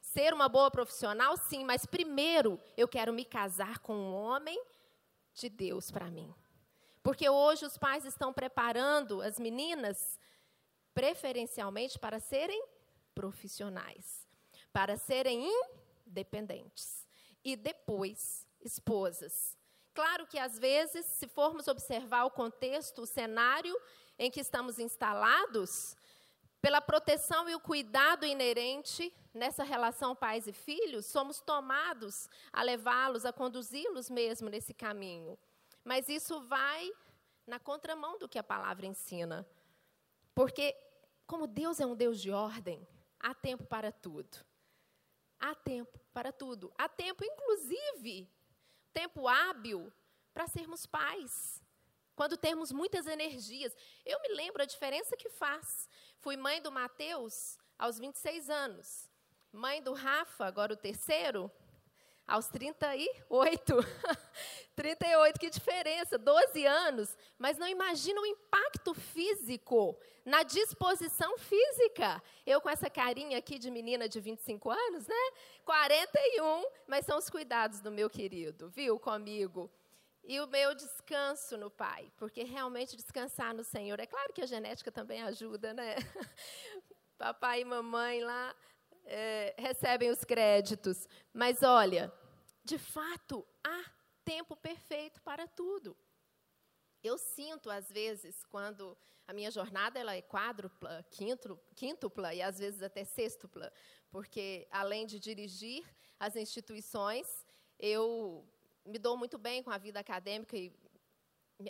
[0.00, 4.62] ser uma boa profissional, sim, mas primeiro eu quero me casar com um homem
[5.38, 6.34] de Deus para mim.
[7.02, 10.18] Porque hoje os pais estão preparando as meninas
[10.92, 12.62] preferencialmente para serem
[13.14, 14.26] profissionais,
[14.72, 15.48] para serem
[16.06, 17.06] independentes
[17.44, 19.56] e depois esposas.
[19.94, 23.76] Claro que às vezes, se formos observar o contexto, o cenário
[24.18, 25.96] em que estamos instalados,
[26.60, 33.24] pela proteção e o cuidado inerente nessa relação pais e filhos, somos tomados a levá-los,
[33.24, 35.38] a conduzi-los mesmo nesse caminho.
[35.84, 36.90] Mas isso vai
[37.46, 39.48] na contramão do que a palavra ensina.
[40.34, 40.76] Porque,
[41.26, 42.86] como Deus é um Deus de ordem,
[43.18, 44.38] há tempo para tudo.
[45.38, 46.72] Há tempo para tudo.
[46.76, 48.28] Há tempo, inclusive,
[48.92, 49.92] tempo hábil
[50.34, 51.62] para sermos pais.
[52.18, 53.72] Quando temos muitas energias.
[54.04, 55.88] Eu me lembro a diferença que faz.
[56.18, 59.08] Fui mãe do Mateus aos 26 anos.
[59.52, 61.48] Mãe do Rafa, agora o terceiro,
[62.26, 63.72] aos 38.
[64.74, 67.16] 38, que diferença, 12 anos.
[67.38, 72.20] Mas não imagina o impacto físico, na disposição física.
[72.44, 75.30] Eu com essa carinha aqui de menina de 25 anos, né?
[75.64, 79.70] 41, mas são os cuidados do meu querido, viu, comigo.
[80.28, 83.98] E o meu descanso no Pai, porque realmente descansar no Senhor.
[83.98, 85.96] É claro que a genética também ajuda, né?
[87.16, 88.54] Papai e mamãe lá
[89.06, 91.08] é, recebem os créditos.
[91.32, 92.12] Mas olha,
[92.62, 93.82] de fato, há
[94.22, 95.96] tempo perfeito para tudo.
[97.02, 101.06] Eu sinto, às vezes, quando a minha jornada ela é quádrupla,
[101.74, 103.72] quíntupla e às vezes até sextupla,
[104.10, 105.86] porque além de dirigir
[106.20, 107.46] as instituições,
[107.78, 108.46] eu
[108.88, 110.72] me dou muito bem com a vida acadêmica e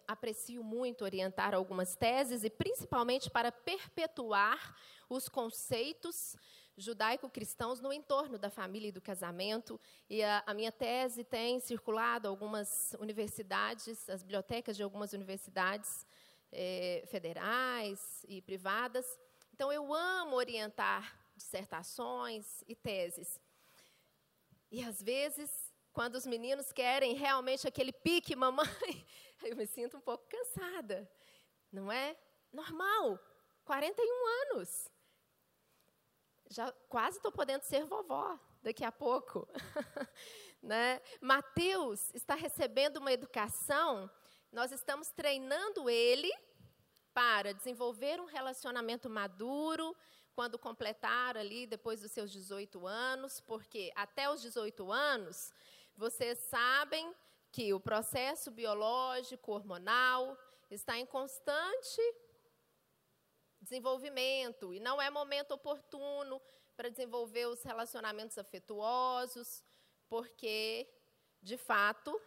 [0.06, 4.76] aprecio muito orientar algumas teses e principalmente para perpetuar
[5.08, 6.36] os conceitos
[6.76, 9.80] judaico-cristãos no entorno da família e do casamento.
[10.08, 16.06] E a, a, minha tese tem circulado algumas universidades, as bibliotecas de algumas universidades
[16.52, 19.18] é, federais e privadas.
[19.52, 23.40] Então, eu amo orientar dissertações e teses.
[24.70, 25.67] E, às vezes,
[25.98, 28.68] quando os meninos querem realmente aquele pique, mamãe,
[29.42, 31.10] eu me sinto um pouco cansada.
[31.72, 32.16] Não é?
[32.52, 33.18] Normal.
[33.64, 34.88] 41 anos.
[36.48, 39.48] Já quase estou podendo ser vovó daqui a pouco.
[40.62, 41.02] né?
[41.20, 44.08] Mateus está recebendo uma educação,
[44.52, 46.30] nós estamos treinando ele
[47.12, 49.96] para desenvolver um relacionamento maduro,
[50.32, 55.52] quando completar ali depois dos seus 18 anos, porque até os 18 anos
[55.98, 57.12] vocês sabem
[57.50, 60.38] que o processo biológico, hormonal,
[60.70, 62.00] está em constante
[63.60, 66.40] desenvolvimento e não é momento oportuno
[66.76, 69.64] para desenvolver os relacionamentos afetuosos,
[70.08, 70.88] porque,
[71.42, 72.20] de fato,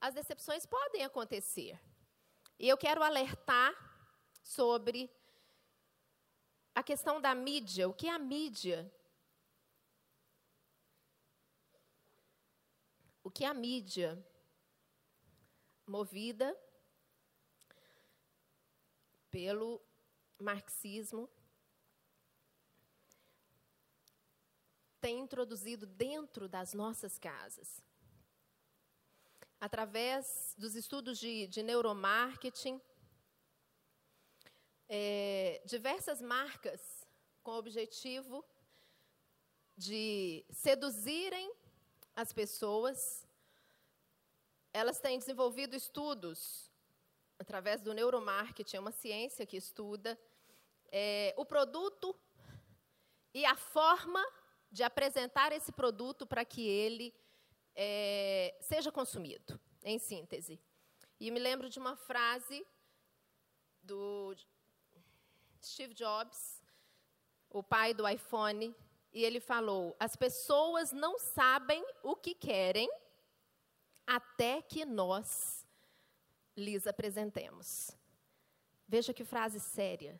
[0.00, 1.76] as decepções podem acontecer.
[2.56, 3.74] E eu quero alertar
[4.44, 5.10] sobre
[6.72, 7.88] a questão da mídia.
[7.88, 8.88] O que é a mídia?
[13.27, 14.20] o que a mídia,
[15.86, 16.58] movida
[19.30, 19.80] pelo
[20.40, 21.30] marxismo,
[25.00, 27.80] tem introduzido dentro das nossas casas.
[29.60, 32.82] Através dos estudos de, de neuromarketing,
[34.88, 37.06] é, diversas marcas
[37.44, 38.44] com o objetivo
[39.76, 41.54] de seduzirem
[42.16, 43.27] as pessoas,
[44.78, 46.70] elas têm desenvolvido estudos
[47.38, 50.18] através do neuromarketing, é uma ciência que estuda
[50.90, 52.16] é, o produto
[53.34, 54.24] e a forma
[54.70, 57.12] de apresentar esse produto para que ele
[57.74, 60.60] é, seja consumido, em síntese.
[61.18, 62.64] E me lembro de uma frase
[63.82, 64.36] do
[65.60, 66.62] Steve Jobs,
[67.50, 68.74] o pai do iPhone,
[69.12, 72.88] e ele falou: As pessoas não sabem o que querem
[74.08, 75.66] até que nós
[76.56, 77.90] lhes apresentemos.
[78.86, 80.18] Veja que frase séria.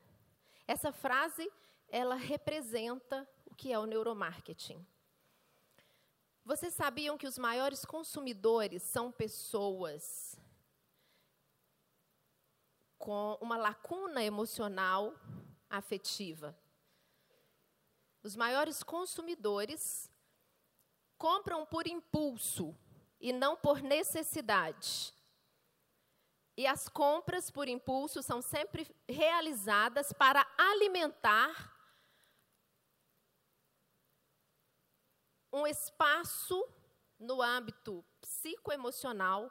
[0.67, 1.51] Essa frase,
[1.89, 4.87] ela representa o que é o neuromarketing.
[6.45, 10.39] Vocês sabiam que os maiores consumidores são pessoas
[12.99, 15.15] com uma lacuna emocional
[15.71, 16.55] afetiva?
[18.23, 20.11] Os maiores consumidores
[21.17, 22.77] compram por impulso
[23.21, 25.13] e não por necessidade.
[26.57, 31.75] E as compras por impulso são sempre realizadas para alimentar
[35.53, 36.67] um espaço
[37.19, 39.51] no âmbito psicoemocional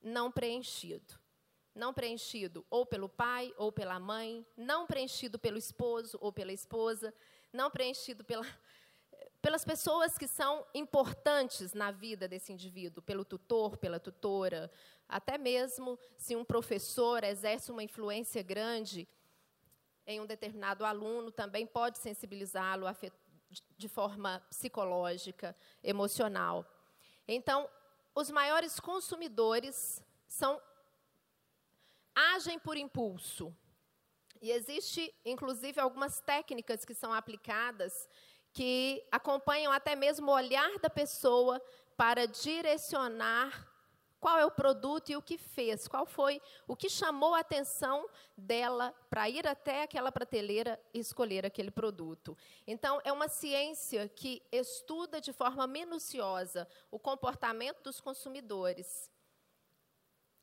[0.00, 1.18] não preenchido.
[1.74, 7.14] Não preenchido ou pelo pai ou pela mãe, não preenchido pelo esposo ou pela esposa,
[7.52, 8.44] não preenchido pela,
[9.40, 14.70] pelas pessoas que são importantes na vida desse indivíduo, pelo tutor, pela tutora,
[15.08, 19.08] até mesmo se um professor exerce uma influência grande
[20.06, 22.86] em um determinado aluno, também pode sensibilizá-lo
[23.76, 26.66] de forma psicológica, emocional.
[27.26, 27.68] Então,
[28.14, 30.60] os maiores consumidores são
[32.14, 33.54] agem por impulso.
[34.40, 38.08] E existe, inclusive, algumas técnicas que são aplicadas
[38.52, 41.62] que acompanham até mesmo o olhar da pessoa
[41.96, 43.68] para direcionar
[44.20, 48.08] qual é o produto e o que fez, qual foi o que chamou a atenção
[48.36, 52.36] dela para ir até aquela prateleira e escolher aquele produto.
[52.66, 59.10] Então, é uma ciência que estuda de forma minuciosa o comportamento dos consumidores.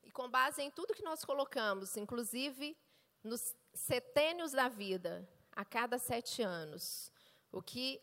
[0.04, 2.78] E com base em tudo que nós colocamos, inclusive
[3.24, 7.12] nos setênios da vida, a cada sete anos,
[7.56, 8.02] o que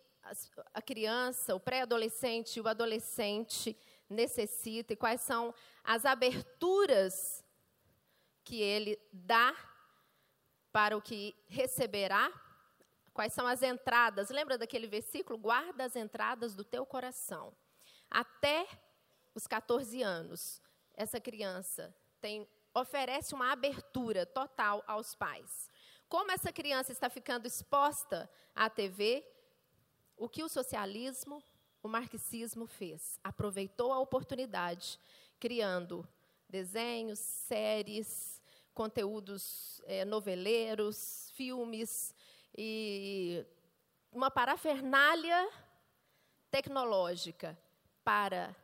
[0.73, 3.77] a criança, o pré-adolescente o adolescente
[4.09, 7.45] necessita e quais são as aberturas
[8.43, 9.55] que ele dá
[10.73, 12.33] para o que receberá,
[13.13, 14.31] quais são as entradas.
[14.31, 15.39] Lembra daquele versículo?
[15.39, 17.55] Guarda as entradas do teu coração.
[18.11, 18.67] Até
[19.35, 20.63] os 14 anos,
[20.95, 25.69] essa criança tem oferece uma abertura total aos pais.
[26.09, 29.23] Como essa criança está ficando exposta à TV,
[30.17, 31.43] o que o socialismo,
[31.83, 33.19] o marxismo fez?
[33.23, 34.99] Aproveitou a oportunidade,
[35.39, 36.07] criando
[36.49, 38.41] desenhos, séries,
[38.75, 42.15] conteúdos é, noveleiros, filmes
[42.57, 43.45] e
[44.11, 45.51] uma parafernália
[46.51, 47.59] tecnológica
[48.05, 48.55] para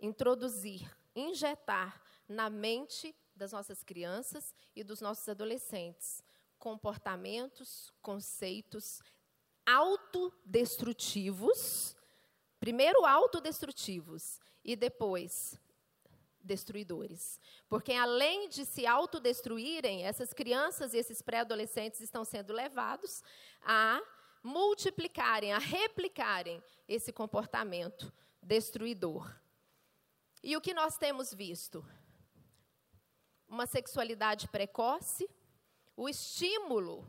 [0.00, 6.22] introduzir, injetar na mente das nossas crianças e dos nossos adolescentes
[6.58, 9.00] comportamentos, conceitos
[9.66, 11.96] autodestrutivos,
[12.60, 15.58] primeiro autodestrutivos e depois
[16.40, 17.40] destruidores.
[17.68, 23.24] Porque além de se autodestruírem, essas crianças e esses pré-adolescentes estão sendo levados
[23.62, 24.00] a
[24.42, 29.34] multiplicarem, a replicarem esse comportamento destruidor.
[30.42, 31.84] E o que nós temos visto?
[33.48, 35.28] Uma sexualidade precoce,
[35.96, 37.04] o estímulo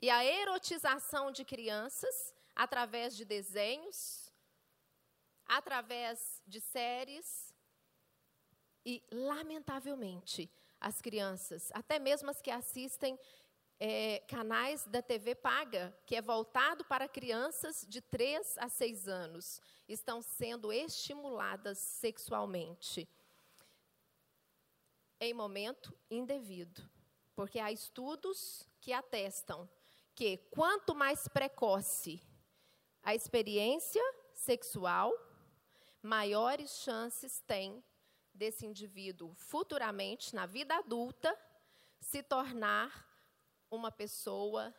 [0.00, 4.32] e a erotização de crianças através de desenhos,
[5.46, 7.52] através de séries.
[8.86, 13.18] E, lamentavelmente, as crianças, até mesmo as que assistem
[13.80, 19.60] é, canais da TV paga, que é voltado para crianças de 3 a 6 anos,
[19.88, 23.08] estão sendo estimuladas sexualmente
[25.20, 26.88] em momento indevido.
[27.34, 29.68] Porque há estudos que atestam
[30.14, 32.22] que quanto mais precoce
[33.02, 34.02] a experiência
[34.34, 35.12] sexual,
[36.02, 37.82] maiores chances tem
[38.32, 41.36] desse indivíduo futuramente, na vida adulta,
[42.00, 43.08] se tornar
[43.70, 44.74] uma pessoa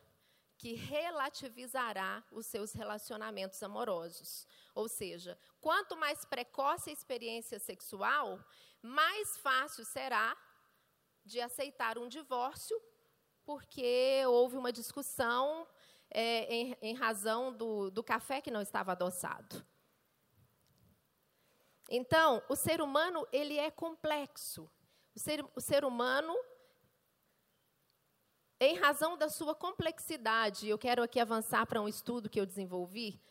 [0.58, 4.48] que relativizará os seus relacionamentos amorosos.
[4.74, 8.40] Ou seja, quanto mais precoce a experiência sexual,
[8.82, 10.36] mais fácil será
[11.26, 12.80] de aceitar um divórcio
[13.46, 15.68] porque houve uma discussão
[16.10, 19.66] é, em, em, razão do, do café que não estava adoçado.
[21.90, 24.70] Então, o ser humano ele é complexo.
[25.14, 26.36] O ser, o ser humano,
[28.60, 33.22] em razão da sua complexidade, eu quero aqui avançar para um estudo que eu desenvolvi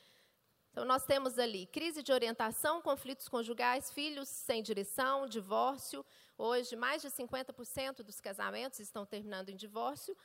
[0.70, 6.04] Então, nós temos ali crise de orientação, conflitos conjugais, filhos sem direção, divórcio.
[6.36, 10.16] Hoje, mais de 50% dos casamentos estão terminando em divórcio.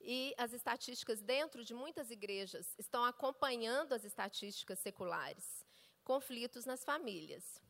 [0.00, 5.64] E as estatísticas dentro de muitas igrejas estão acompanhando as estatísticas seculares.
[6.02, 7.62] Conflitos nas famílias.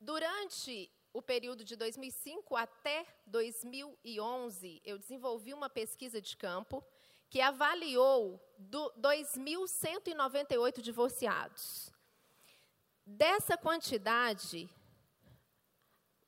[0.00, 6.84] Durante o período de 2005 até 2011, eu desenvolvi uma pesquisa de campo
[7.28, 11.92] que avaliou 2.198 divorciados.
[13.10, 14.68] Dessa quantidade,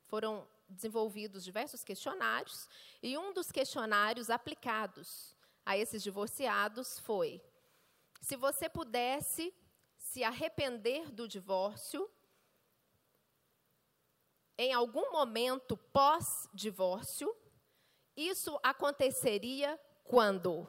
[0.07, 2.67] foram desenvolvidos diversos questionários,
[3.03, 7.39] e um dos questionários aplicados a esses divorciados foi:
[8.23, 9.55] se você pudesse
[9.99, 12.11] se arrepender do divórcio,
[14.57, 17.37] em algum momento pós-divórcio,
[18.17, 20.67] isso aconteceria quando?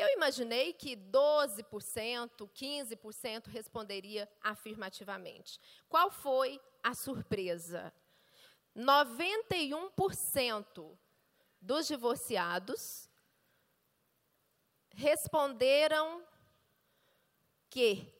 [0.00, 5.60] Eu imaginei que 12%, 15% responderia afirmativamente.
[5.88, 7.92] Qual foi a surpresa?
[8.76, 10.98] 91%
[11.60, 13.08] dos divorciados
[14.94, 16.24] responderam
[17.68, 18.10] que.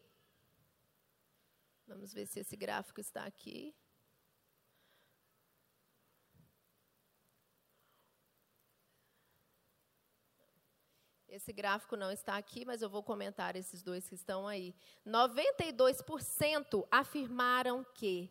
[1.87, 3.75] Vamos ver se esse gráfico está aqui.
[11.31, 14.75] Esse gráfico não está aqui, mas eu vou comentar esses dois que estão aí.
[15.07, 18.29] 92% afirmaram que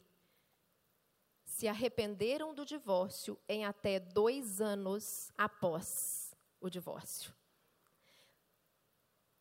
[1.46, 7.34] se arrependeram do divórcio em até dois anos após o divórcio.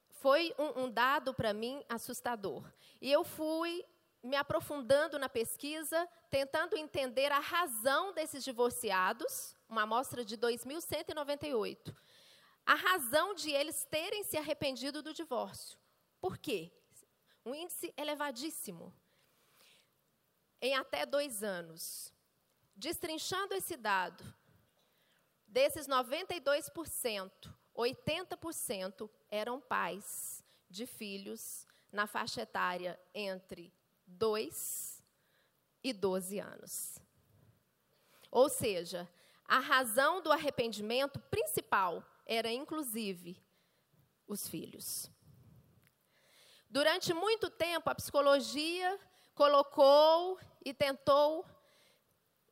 [0.08, 2.64] Foi um, um dado para mim assustador.
[3.00, 3.84] E eu fui
[4.22, 11.92] me aprofundando na pesquisa, tentando entender a razão desses divorciados, uma amostra de 2.198
[12.68, 15.78] a razão de eles terem se arrependido do divórcio.
[16.20, 16.70] Por quê?
[17.42, 18.94] Um índice elevadíssimo.
[20.60, 22.12] Em até dois anos.
[22.76, 24.22] Destrinchando esse dado,
[25.46, 27.30] desses 92%,
[27.74, 33.72] 80% eram pais de filhos na faixa etária entre
[34.06, 35.02] 2
[35.82, 36.98] e 12 anos.
[38.30, 39.08] Ou seja,
[39.46, 43.42] a razão do arrependimento principal era inclusive
[44.26, 45.10] os filhos.
[46.68, 49.00] Durante muito tempo, a psicologia
[49.34, 51.46] colocou e tentou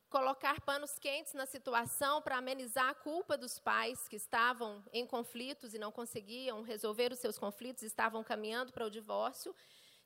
[0.09, 5.73] colocar panos quentes na situação para amenizar a culpa dos pais que estavam em conflitos
[5.73, 9.53] e não conseguiam resolver os seus conflitos, estavam caminhando para o divórcio,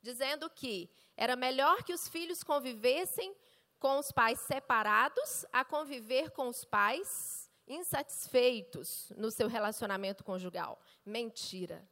[0.02, 3.34] dizendo que era melhor que os filhos convivessem
[3.80, 10.80] com os pais separados a conviver com os pais insatisfeitos no seu relacionamento conjugal.
[11.06, 11.88] Mentira.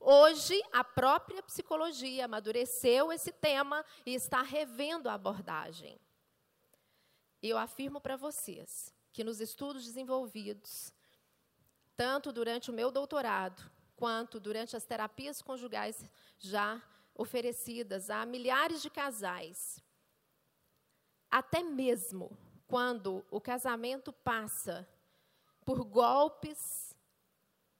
[0.00, 5.98] Hoje, a própria psicologia amadureceu esse tema e está revendo a abordagem.
[7.42, 10.92] E eu afirmo para vocês que nos estudos desenvolvidos,
[11.96, 16.04] tanto durante o meu doutorado, quanto durante as terapias conjugais
[16.38, 16.82] já
[17.14, 19.82] oferecidas a milhares de casais,
[21.30, 22.36] até mesmo
[22.74, 24.84] quando o casamento passa
[25.64, 26.92] por golpes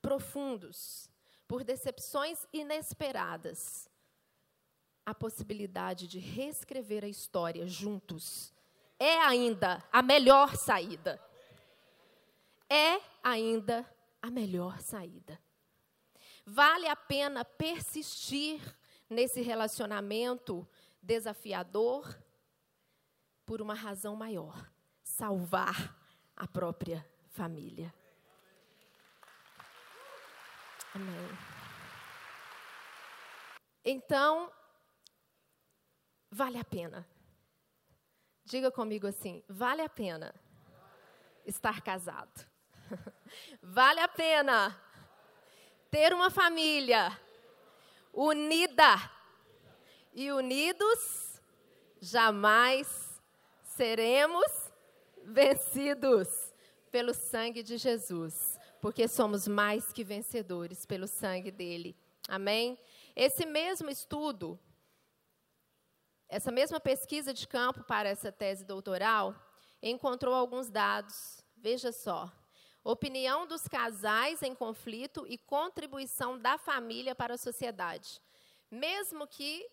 [0.01, 1.11] profundos,
[1.49, 3.91] por decepções inesperadas,
[5.05, 8.55] a possibilidade de reescrever a história juntos
[8.97, 11.21] é ainda a melhor saída.
[12.71, 13.85] É ainda
[14.23, 15.41] a melhor saída.
[16.47, 18.63] Vale a pena persistir
[19.11, 20.65] nesse relacionamento
[21.03, 22.17] desafiador
[23.45, 24.73] por uma razão maior
[25.17, 25.97] salvar
[26.37, 27.95] a própria família.
[30.93, 31.29] Amém.
[33.85, 34.53] Então,
[36.31, 37.07] vale a pena.
[38.45, 40.35] Diga comigo assim: vale a pena
[41.47, 42.45] estar casado.
[43.63, 44.81] vale a pena
[45.91, 47.17] ter uma família
[48.13, 48.97] unida
[50.13, 51.41] e unidos
[52.01, 53.21] jamais
[53.63, 54.64] seremos
[55.25, 56.53] vencidos
[56.91, 61.97] pelo sangue de Jesus, porque somos mais que vencedores pelo sangue dele.
[62.29, 62.79] Amém?
[63.17, 64.59] Esse mesmo estudo,
[66.29, 69.35] essa mesma pesquisa de campo para essa tese doutoral,
[69.83, 71.43] encontrou alguns dados.
[71.57, 72.31] Veja só.
[72.83, 78.21] Opinião dos casais em conflito e contribuição da família para a sociedade.
[78.71, 79.67] Mesmo que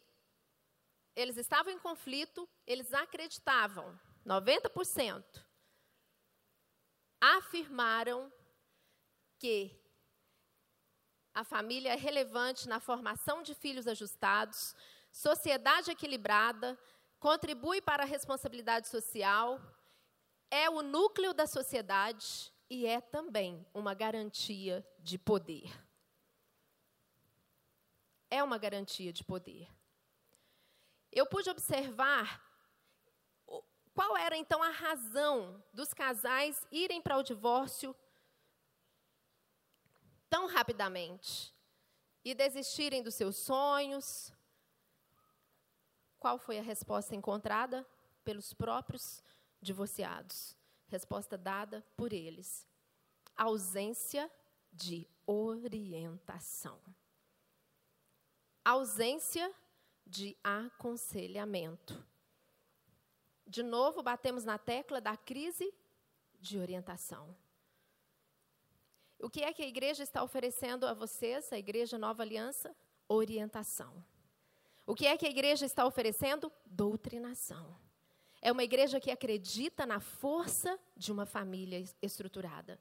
[1.16, 5.24] eles estavam em conflito, eles acreditavam 90%,
[7.20, 8.32] afirmaram
[9.38, 9.80] que
[11.34, 14.76] a família é relevante na formação de filhos ajustados,
[15.12, 16.78] sociedade equilibrada,
[17.20, 19.60] contribui para a responsabilidade social,
[20.50, 25.72] é o núcleo da sociedade e é também uma garantia de poder.
[28.30, 29.68] É uma garantia de poder.
[31.12, 32.51] Eu pude observar
[33.94, 37.96] qual era então a razão dos casais irem para o divórcio
[40.30, 41.54] tão rapidamente
[42.24, 44.32] e desistirem dos seus sonhos.
[46.18, 47.86] Qual foi a resposta encontrada
[48.24, 49.22] pelos próprios
[49.62, 50.56] divorciados?
[50.88, 52.66] Resposta dada por eles:
[53.36, 54.32] ausência
[54.72, 56.80] de orientação.
[58.64, 59.54] Ausência
[60.06, 62.11] de aconselhamento.
[63.52, 65.74] De novo, batemos na tecla da crise
[66.39, 67.36] de orientação.
[69.20, 72.74] O que é que a igreja está oferecendo a vocês, a Igreja Nova Aliança?
[73.10, 74.02] Orientação.
[74.86, 76.49] O que é que a igreja está oferecendo?
[76.66, 77.76] Doutrinação.
[78.41, 82.80] É uma igreja que acredita na força de uma família estruturada,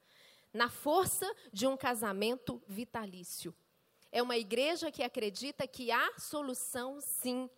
[0.52, 3.52] na força de um casamento vitalício.
[4.12, 7.50] É uma igreja que acredita que há solução, sim.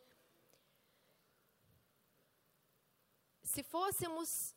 [3.43, 4.55] Se fôssemos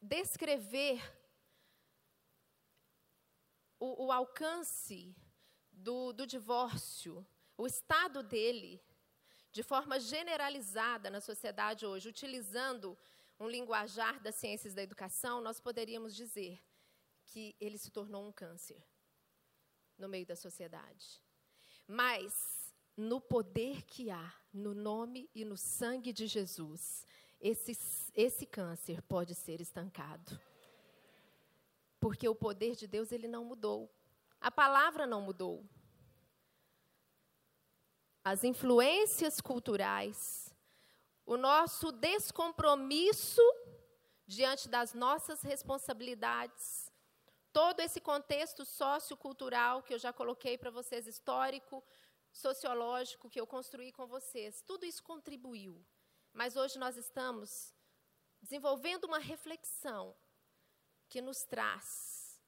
[0.00, 1.00] descrever
[3.78, 5.14] o, o alcance
[5.72, 7.26] do, do divórcio,
[7.56, 8.82] o estado dele,
[9.50, 12.96] de forma generalizada na sociedade hoje, utilizando
[13.38, 16.62] um linguajar das ciências da educação, nós poderíamos dizer
[17.24, 18.82] que ele se tornou um câncer
[19.96, 21.22] no meio da sociedade.
[21.86, 27.04] Mas, no poder que há, no nome e no sangue de Jesus,
[27.40, 27.72] esse,
[28.14, 30.38] esse câncer pode ser estancado.
[31.98, 33.90] Porque o poder de Deus ele não mudou.
[34.40, 35.64] A palavra não mudou.
[38.22, 40.54] As influências culturais,
[41.24, 43.42] o nosso descompromisso
[44.26, 46.92] diante das nossas responsabilidades,
[47.52, 51.82] todo esse contexto sociocultural que eu já coloquei para vocês, histórico,
[52.30, 55.82] sociológico, que eu construí com vocês, tudo isso contribuiu.
[56.32, 57.74] Mas hoje nós estamos
[58.40, 60.16] desenvolvendo uma reflexão
[61.08, 62.40] que nos traz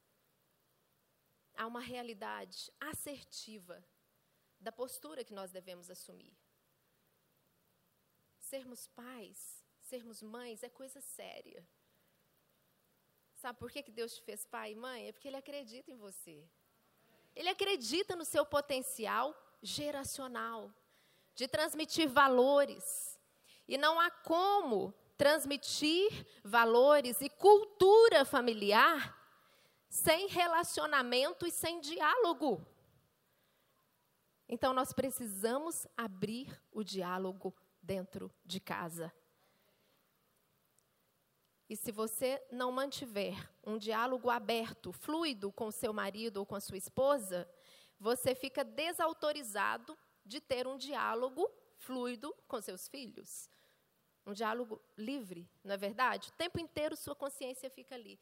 [1.54, 3.84] a uma realidade assertiva
[4.58, 6.36] da postura que nós devemos assumir.
[8.38, 11.66] Sermos pais, sermos mães é coisa séria.
[13.34, 15.08] Sabe por que, que Deus te fez pai e mãe?
[15.08, 16.48] É porque Ele acredita em você.
[17.34, 20.72] Ele acredita no seu potencial geracional,
[21.34, 23.11] de transmitir valores.
[23.72, 29.18] E não há como transmitir valores e cultura familiar
[29.88, 32.62] sem relacionamento e sem diálogo.
[34.46, 39.10] Então, nós precisamos abrir o diálogo dentro de casa.
[41.66, 46.60] E se você não mantiver um diálogo aberto, fluido com seu marido ou com a
[46.60, 47.48] sua esposa,
[47.98, 49.96] você fica desautorizado
[50.26, 53.48] de ter um diálogo fluido com seus filhos.
[54.24, 56.30] Um diálogo livre, não é verdade?
[56.30, 58.20] O tempo inteiro sua consciência fica ali,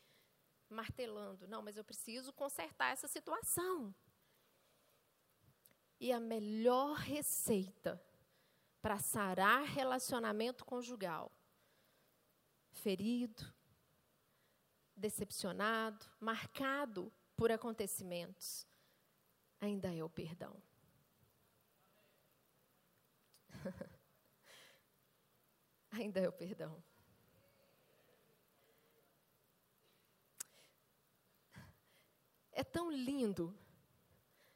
[0.69, 1.47] martelando.
[1.47, 3.95] Não, mas eu preciso consertar essa situação.
[5.99, 8.03] E a melhor receita
[8.81, 11.31] para sarar relacionamento conjugal,
[12.73, 13.53] ferido,
[14.97, 18.67] decepcionado, marcado por acontecimentos,
[19.61, 20.57] ainda é o perdão.
[26.03, 26.83] ainda é o perdão.
[32.53, 33.57] É tão lindo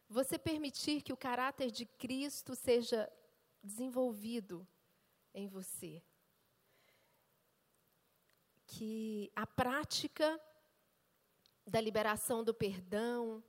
[0.09, 3.11] você permitir que o caráter de Cristo seja
[3.63, 4.67] desenvolvido
[5.33, 6.03] em você.
[8.67, 10.41] Que a prática
[11.67, 13.43] da liberação do perdão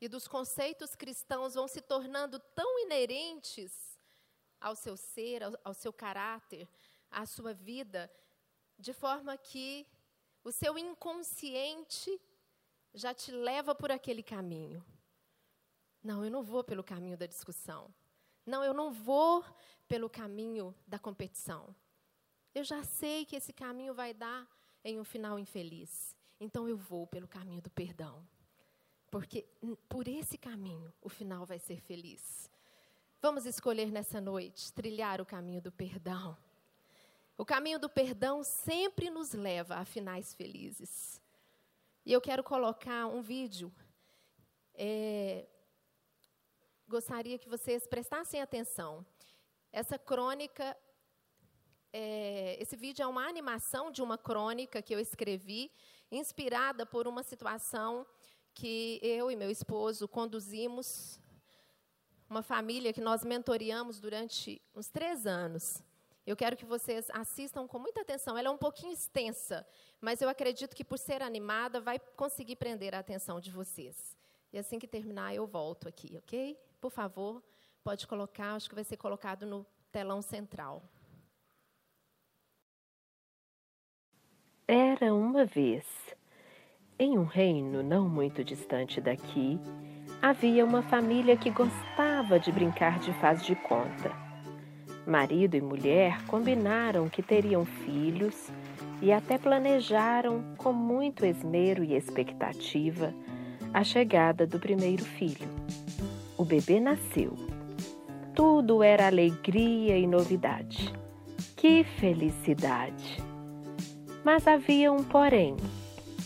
[0.00, 3.98] e dos conceitos cristãos vão se tornando tão inerentes
[4.60, 6.68] ao seu ser, ao, ao seu caráter,
[7.16, 8.12] a sua vida,
[8.78, 9.86] de forma que
[10.44, 12.20] o seu inconsciente
[12.92, 14.84] já te leva por aquele caminho.
[16.04, 17.92] Não, eu não vou pelo caminho da discussão.
[18.44, 19.42] Não, eu não vou
[19.88, 21.74] pelo caminho da competição.
[22.54, 24.46] Eu já sei que esse caminho vai dar
[24.84, 26.14] em um final infeliz.
[26.38, 28.22] Então eu vou pelo caminho do perdão.
[29.10, 29.48] Porque
[29.88, 32.50] por esse caminho o final vai ser feliz.
[33.22, 36.36] Vamos escolher nessa noite trilhar o caminho do perdão.
[37.38, 41.20] O caminho do perdão sempre nos leva a finais felizes.
[42.04, 43.72] E eu quero colocar um vídeo
[44.78, 45.46] é,
[46.86, 49.04] gostaria que vocês prestassem atenção.
[49.72, 50.76] Essa crônica,
[51.92, 55.72] é, esse vídeo é uma animação de uma crônica que eu escrevi,
[56.10, 58.06] inspirada por uma situação
[58.54, 61.18] que eu e meu esposo conduzimos,
[62.28, 65.82] uma família que nós mentoreamos durante uns três anos.
[66.26, 68.36] Eu quero que vocês assistam com muita atenção.
[68.36, 69.64] Ela é um pouquinho extensa,
[70.00, 74.16] mas eu acredito que por ser animada vai conseguir prender a atenção de vocês.
[74.52, 76.58] E assim que terminar, eu volto aqui, ok?
[76.80, 77.40] Por favor,
[77.84, 80.82] pode colocar, acho que vai ser colocado no telão central.
[84.66, 85.86] Era uma vez,
[86.98, 89.60] em um reino não muito distante daqui,
[90.20, 94.25] havia uma família que gostava de brincar de faz de conta.
[95.06, 98.50] Marido e mulher combinaram que teriam filhos
[99.00, 103.14] e até planejaram com muito esmero e expectativa
[103.72, 105.48] a chegada do primeiro filho.
[106.36, 107.34] O bebê nasceu.
[108.34, 110.92] Tudo era alegria e novidade.
[111.56, 113.22] Que felicidade!
[114.24, 115.56] Mas havia um porém.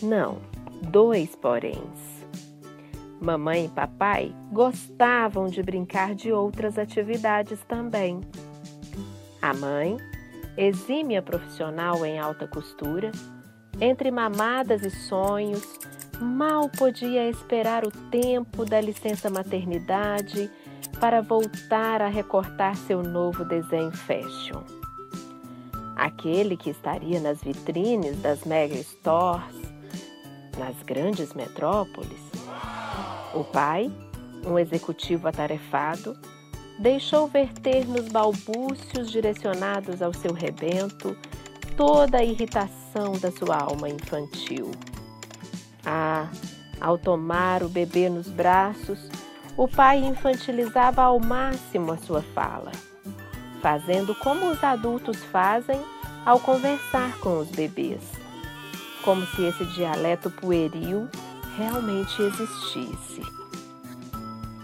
[0.01, 0.39] Não,
[0.81, 2.25] dois poréns.
[3.21, 8.21] Mamãe e papai gostavam de brincar de outras atividades também.
[9.41, 9.97] A mãe,
[10.55, 13.11] exímia profissional em alta costura,
[13.79, 15.79] entre mamadas e sonhos,
[16.19, 20.51] mal podia esperar o tempo da licença maternidade
[20.99, 24.61] para voltar a recortar seu novo desenho fashion.
[25.95, 29.55] Aquele que estaria nas vitrines das mega stores,
[30.57, 32.21] nas grandes metrópoles.
[33.33, 33.91] O pai,
[34.45, 36.15] um executivo atarefado,
[36.81, 41.15] deixou verter nos balbúcios direcionados ao seu rebento
[41.77, 44.71] toda a irritação da sua alma infantil.
[45.85, 46.27] Ah,
[46.79, 48.99] ao tomar o bebê nos braços,
[49.55, 52.71] o pai infantilizava ao máximo a sua fala,
[53.61, 55.79] fazendo como os adultos fazem
[56.25, 58.01] ao conversar com os bebês,
[59.03, 61.07] como se esse dialeto pueril
[61.55, 63.21] realmente existisse.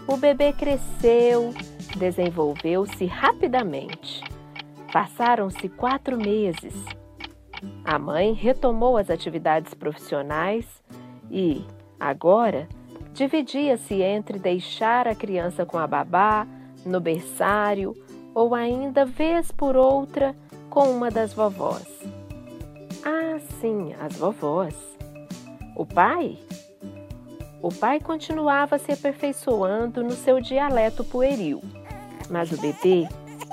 [0.06, 1.54] O bebê cresceu,
[1.96, 4.22] desenvolveu-se rapidamente.
[4.92, 6.74] Passaram-se quatro meses.
[7.84, 10.66] A mãe retomou as atividades profissionais
[11.30, 11.64] e,
[11.98, 12.68] agora,
[13.12, 16.46] dividia-se entre deixar a criança com a babá,
[16.86, 17.94] no berçário
[18.34, 20.34] ou ainda, vez por outra,
[20.70, 21.86] com uma das vovós.
[23.04, 24.74] Ah, sim, as vovós.
[25.74, 26.38] O pai?
[27.60, 31.60] O pai continuava se aperfeiçoando no seu dialeto pueril,
[32.30, 33.08] mas o bebê,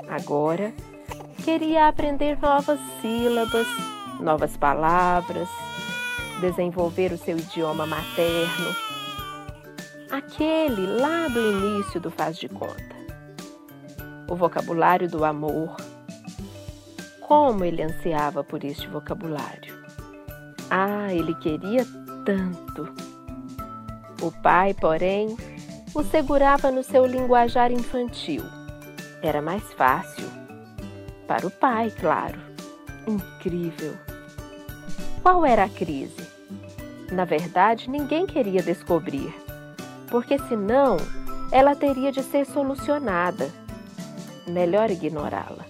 [0.08, 0.72] agora,
[1.44, 3.66] queria aprender novas sílabas,
[4.20, 5.48] novas palavras,
[6.40, 8.76] desenvolver o seu idioma materno,
[10.10, 12.96] aquele lá do início do faz de conta.
[14.28, 15.76] O vocabulário do amor.
[17.20, 19.74] Como ele ansiava por este vocabulário.
[20.70, 21.84] Ah, ele queria
[22.24, 23.15] tanto.
[24.22, 25.36] O pai, porém,
[25.94, 28.42] o segurava no seu linguajar infantil.
[29.22, 30.28] Era mais fácil.
[31.26, 32.38] Para o pai, claro.
[33.06, 33.94] Incrível.
[35.22, 36.26] Qual era a crise?
[37.12, 39.34] Na verdade, ninguém queria descobrir,
[40.10, 40.96] porque senão
[41.52, 43.50] ela teria de ser solucionada.
[44.46, 45.64] Melhor ignorá-la.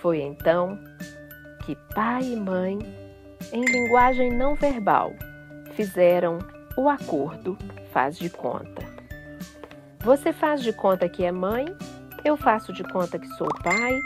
[0.00, 0.78] Foi então
[1.64, 2.78] que pai e mãe,
[3.52, 5.12] em linguagem não verbal,
[5.74, 6.38] fizeram
[6.78, 7.58] o acordo
[7.92, 8.86] faz de conta.
[9.98, 11.66] Você faz de conta que é mãe,
[12.24, 14.00] eu faço de conta que sou pai,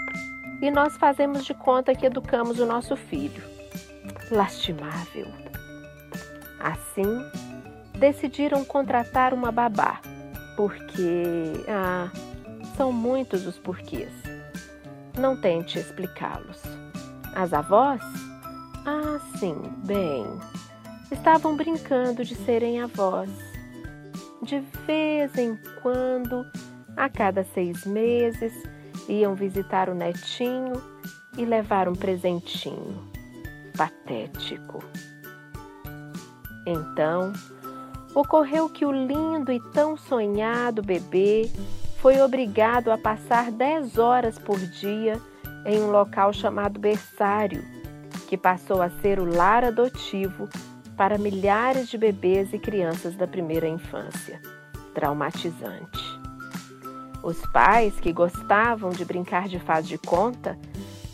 [0.62, 3.42] e nós fazemos de conta que educamos o nosso filho
[4.30, 5.26] lastimável.
[6.58, 7.22] Assim,
[7.98, 10.00] decidiram contratar uma babá,
[10.56, 11.52] porque.
[11.68, 12.10] Ah,
[12.74, 14.10] são muitos os porquês.
[15.18, 16.62] Não tente explicá-los.
[17.34, 18.00] As avós?
[18.86, 20.24] Ah, sim, bem.
[21.12, 23.28] Estavam brincando de serem avós.
[24.40, 26.46] De vez em quando,
[26.96, 28.54] a cada seis meses,
[29.06, 30.72] iam visitar o netinho
[31.36, 33.12] e levar um presentinho
[33.76, 34.82] patético.
[36.66, 37.34] Então,
[38.14, 41.50] ocorreu que o lindo e tão sonhado bebê
[41.98, 45.20] foi obrigado a passar dez horas por dia
[45.66, 47.62] em um local chamado berçário,
[48.28, 50.48] que passou a ser o lar adotivo
[50.96, 54.40] para milhares de bebês e crianças da primeira infância.
[54.94, 56.20] Traumatizante.
[57.22, 60.58] Os pais que gostavam de brincar de faz de conta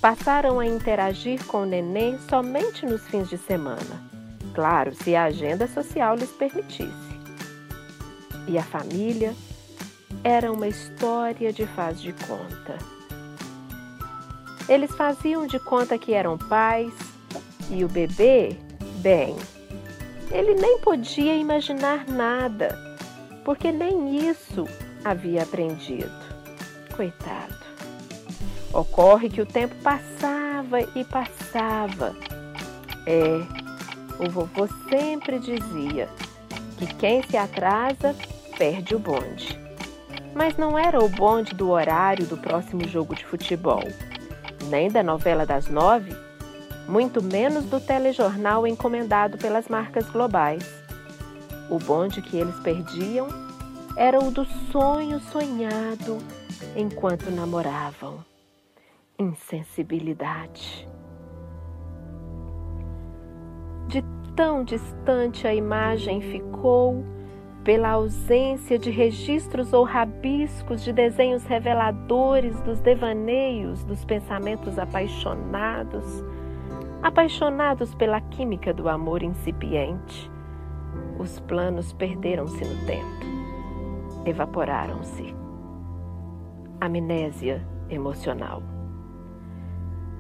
[0.01, 4.09] passaram a interagir com o neném somente nos fins de semana.
[4.55, 7.09] Claro, se a agenda social lhes permitisse.
[8.47, 9.35] E a família,
[10.25, 12.79] era uma história de faz de conta.
[14.69, 16.93] Eles faziam de conta que eram pais
[17.71, 18.57] e o bebê,
[19.01, 19.37] bem,
[20.31, 22.77] ele nem podia imaginar nada,
[23.45, 24.65] porque nem isso
[25.05, 26.11] havia aprendido.
[26.95, 27.57] Coitado.
[28.73, 32.15] Ocorre que o tempo passava e passava.
[33.07, 33.41] É,
[34.19, 36.09] o vovô sempre dizia
[36.77, 38.15] que quem se atrasa
[38.59, 39.59] perde o bonde.
[40.35, 43.83] Mas não era o bonde do horário do próximo jogo de futebol,
[44.69, 46.15] nem da novela das nove,
[46.89, 50.65] muito menos do telejornal encomendado pelas marcas globais.
[51.71, 53.29] O bonde que eles perdiam
[53.95, 56.19] era o do sonho sonhado
[56.75, 58.25] enquanto namoravam.
[59.19, 60.89] Insensibilidade.
[63.89, 64.03] De
[64.35, 67.05] tão distante a imagem ficou
[67.65, 76.25] pela ausência de registros ou rabiscos de desenhos reveladores dos devaneios dos pensamentos apaixonados,
[77.03, 80.31] apaixonados pela química do amor incipiente.
[81.19, 85.35] Os planos perderam-se no tempo, evaporaram-se.
[86.81, 88.63] Amnésia emocional.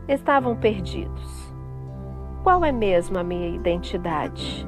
[0.08, 1.54] Estavam perdidos.
[2.42, 4.66] Qual é mesmo a minha identidade?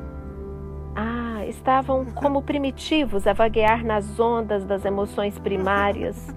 [0.95, 6.35] Ah, estavam como primitivos a vaguear nas ondas das emoções primárias,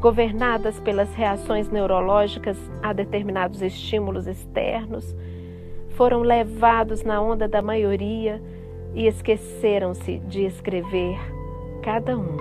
[0.00, 5.14] governadas pelas reações neurológicas a determinados estímulos externos,
[5.90, 8.42] foram levados na onda da maioria
[8.94, 11.18] e esqueceram-se de escrever,
[11.82, 12.36] cada um,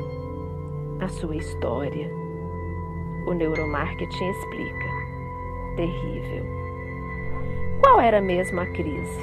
[1.01, 2.09] a sua história.
[3.27, 4.89] O neuromarketing explica.
[5.75, 6.45] Terrível.
[7.81, 9.19] Qual era mesmo a crise?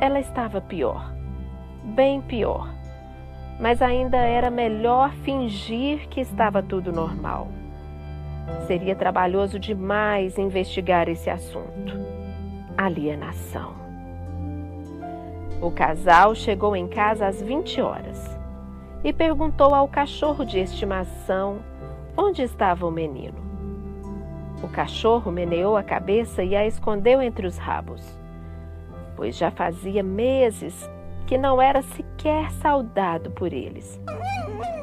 [0.00, 1.14] Ela estava pior
[1.84, 2.68] bem pior.
[3.58, 7.48] Mas ainda era melhor fingir que estava tudo normal.
[8.66, 11.98] Seria trabalhoso demais investigar esse assunto.
[12.76, 13.74] Alienação.
[15.62, 18.38] O casal chegou em casa às 20 horas
[19.02, 21.58] e perguntou ao cachorro de estimação
[22.16, 23.44] onde estava o menino.
[24.62, 28.18] O cachorro meneou a cabeça e a escondeu entre os rabos,
[29.16, 30.90] pois já fazia meses
[31.26, 34.00] que não era sequer saudado por eles.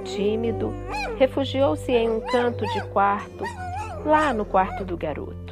[0.04, 0.74] Tímido,
[1.18, 3.44] refugiou-se em um canto de quarto,
[4.06, 5.52] lá no quarto do garoto.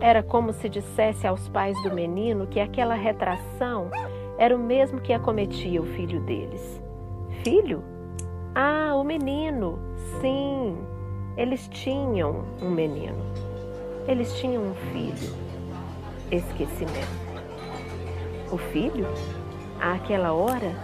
[0.00, 3.88] Era como se dissesse aos pais do menino que aquela retração
[4.36, 6.82] era o mesmo que acometia o filho deles.
[7.44, 7.84] Filho?
[8.54, 9.78] Ah, o menino!
[10.20, 10.76] Sim,
[11.36, 13.24] eles tinham um menino.
[14.08, 15.36] Eles tinham um filho.
[16.32, 17.21] Esquecimento.
[18.52, 19.06] O filho,
[19.80, 20.76] àquela hora,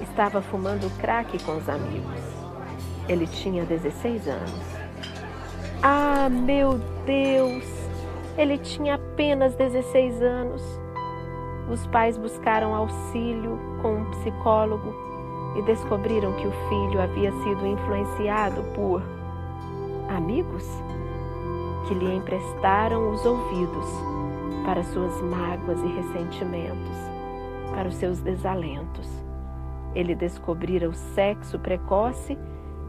[0.00, 2.20] estava fumando crack com os amigos.
[3.08, 4.64] Ele tinha 16 anos.
[5.80, 7.64] Ah, meu Deus!
[8.36, 10.60] Ele tinha apenas 16 anos.
[11.70, 14.92] Os pais buscaram auxílio com um psicólogo
[15.56, 19.00] e descobriram que o filho havia sido influenciado por
[20.08, 20.68] amigos
[21.86, 24.13] que lhe emprestaram os ouvidos
[24.64, 26.96] para suas mágoas e ressentimentos,
[27.70, 29.08] para os seus desalentos.
[29.94, 32.38] Ele descobrira o sexo precoce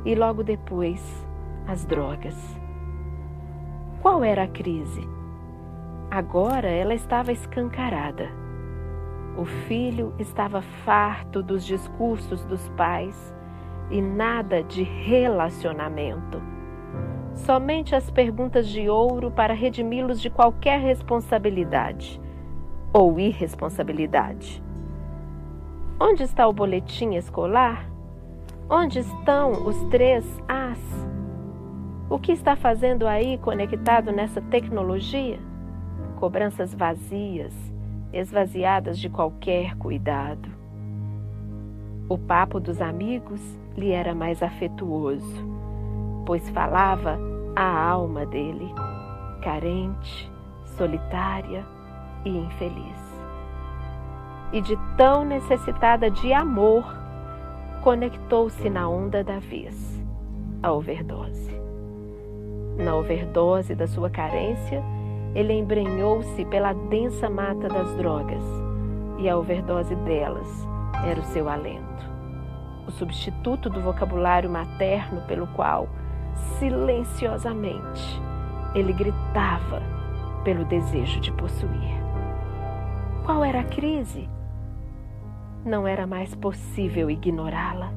[0.05, 1.27] e logo depois
[1.67, 2.35] as drogas.
[4.01, 5.07] Qual era a crise?
[6.09, 8.29] Agora ela estava escancarada.
[9.37, 13.35] O filho estava farto dos discursos dos pais
[13.91, 16.54] e nada de relacionamento
[17.35, 22.19] somente as perguntas de ouro para redimi-los de qualquer responsabilidade
[22.93, 24.63] ou irresponsabilidade.
[25.99, 27.89] Onde está o boletim escolar?
[28.69, 30.79] Onde estão os três As?
[32.09, 35.39] O que está fazendo aí conectado nessa tecnologia?
[36.17, 37.53] Cobranças vazias,
[38.13, 40.49] esvaziadas de qualquer cuidado.
[42.07, 43.41] O papo dos amigos
[43.75, 45.54] lhe era mais afetuoso
[46.25, 47.17] pois falava
[47.55, 48.73] a alma dele,
[49.41, 50.31] carente,
[50.77, 51.65] solitária
[52.25, 53.21] e infeliz.
[54.51, 56.85] E de tão necessitada de amor,
[57.83, 60.03] conectou-se na onda da vez,
[60.61, 61.53] a overdose.
[62.77, 64.83] Na overdose da sua carência,
[65.33, 68.43] ele embrenhou-se pela densa mata das drogas,
[69.17, 70.47] e a overdose delas
[71.05, 71.85] era o seu alento.
[72.87, 75.87] O substituto do vocabulário materno pelo qual
[76.59, 78.21] silenciosamente,
[78.73, 79.81] ele gritava
[80.43, 81.95] pelo desejo de possuir.
[83.25, 84.29] Qual era a crise?
[85.65, 87.91] Não era mais possível ignorá-la.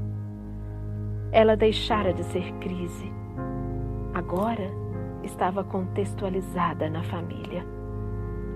[1.30, 3.12] ela deixara de ser crise.
[4.14, 4.70] Agora
[5.22, 7.64] estava contextualizada na família.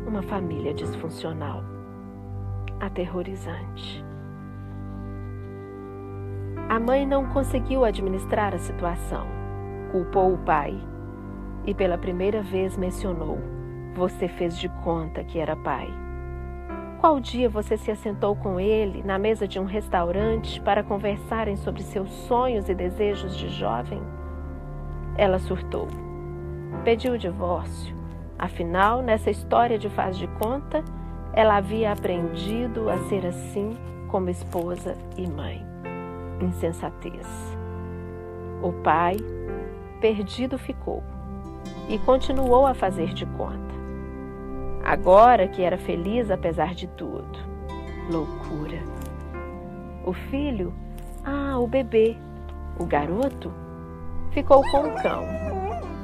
[0.07, 1.63] Uma família disfuncional,
[2.81, 4.05] aterrorizante.
[6.69, 9.27] A mãe não conseguiu administrar a situação.
[9.93, 10.75] Culpou o pai
[11.67, 13.39] e pela primeira vez mencionou:
[13.95, 15.87] Você fez de conta que era pai.
[16.99, 21.83] Qual dia você se assentou com ele na mesa de um restaurante para conversarem sobre
[21.83, 24.01] seus sonhos e desejos de jovem?
[25.19, 25.89] Ela surtou.
[26.85, 27.95] Pediu o divórcio.
[28.39, 30.83] Afinal, nessa história de faz de conta,
[31.35, 33.77] ela havia aprendido a ser assim
[34.09, 35.63] como esposa e mãe.
[36.41, 37.27] Insensatez.
[38.63, 39.17] O pai,
[40.03, 41.01] perdido, ficou
[41.89, 43.73] e continuou a fazer de conta.
[44.85, 47.39] Agora que era feliz apesar de tudo.
[48.11, 48.83] Loucura.
[50.05, 50.75] O filho,
[51.25, 52.17] ah, o bebê,
[52.81, 53.53] o garoto,
[54.33, 55.25] ficou com o cão,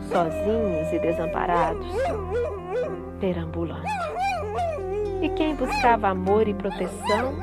[0.08, 1.86] sozinhos e desamparados,
[3.18, 3.82] perambulando.
[5.20, 7.34] E quem buscava amor e proteção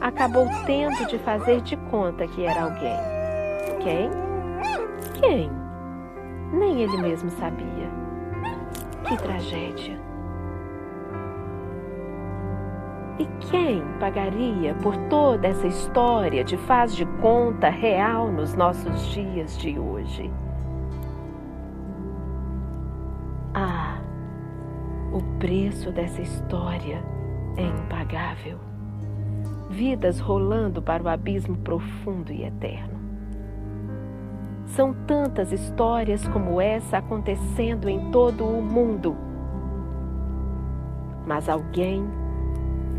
[0.00, 2.98] acabou tendo de fazer de conta que era alguém.
[3.80, 4.10] Quem?
[5.20, 5.63] Quem?
[6.58, 7.90] Nem ele mesmo sabia.
[9.06, 9.98] Que tragédia!
[13.18, 19.56] E quem pagaria por toda essa história de faz de conta real nos nossos dias
[19.56, 20.32] de hoje?
[23.54, 24.00] Ah,
[25.12, 27.04] o preço dessa história
[27.56, 28.58] é impagável.
[29.70, 32.93] Vidas rolando para o abismo profundo e eterno.
[34.74, 39.16] São tantas histórias como essa acontecendo em todo o mundo.
[41.26, 42.04] Mas alguém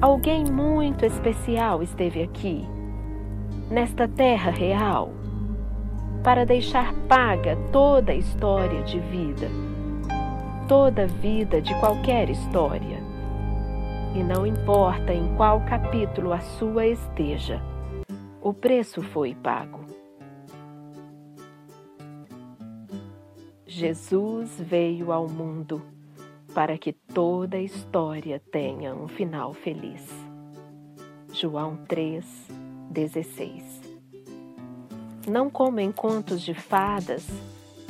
[0.01, 2.67] Alguém muito especial esteve aqui,
[3.71, 5.13] nesta terra real,
[6.21, 9.47] para deixar paga toda a história de vida,
[10.67, 12.99] toda vida de qualquer história.
[14.13, 17.61] E não importa em qual capítulo a sua esteja,
[18.41, 19.94] o preço foi pago.
[23.75, 25.81] Jesus veio ao mundo
[26.53, 30.01] para que toda a história tenha um final feliz.
[31.33, 33.81] João 3:16.
[35.27, 37.27] Não como em contos de fadas,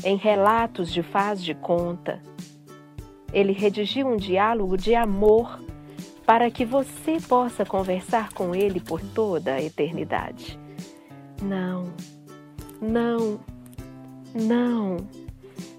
[0.04, 2.20] em relatos de faz de conta.
[3.32, 5.62] Ele redigiu um diálogo de amor
[6.26, 10.60] para que você possa conversar com ele por toda a eternidade.
[11.44, 11.94] Não,
[12.82, 13.40] não,
[14.34, 15.25] não.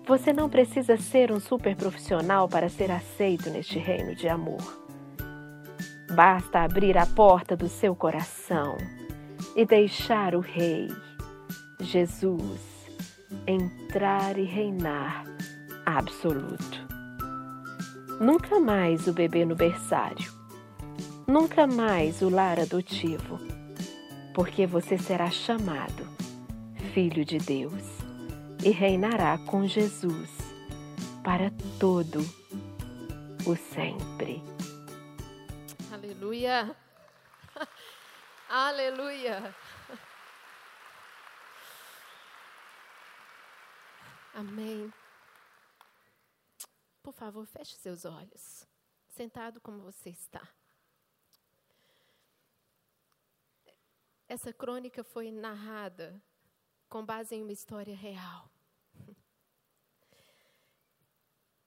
[0.07, 4.62] Você não precisa ser um super profissional para ser aceito neste reino de amor.
[6.15, 8.78] Basta abrir a porta do seu coração
[9.57, 10.89] e deixar o Rei,
[11.81, 12.61] Jesus,
[13.49, 15.24] entrar e reinar
[15.85, 16.87] absoluto.
[18.20, 20.33] Nunca mais o bebê no berçário,
[21.27, 23.41] nunca mais o lar adotivo,
[24.33, 26.07] porque você será chamado
[26.95, 28.06] Filho de Deus
[28.66, 30.28] e reinará com Jesus
[31.22, 32.18] para todo
[33.47, 34.43] o sempre.
[35.93, 36.76] Aleluia!
[38.51, 39.55] Aleluia!
[44.34, 44.93] Amém.
[47.05, 48.66] Por favor, feche seus olhos,
[49.06, 50.43] sentado como você está.
[54.26, 56.20] Essa crônica foi narrada
[56.88, 58.56] com base em uma história real.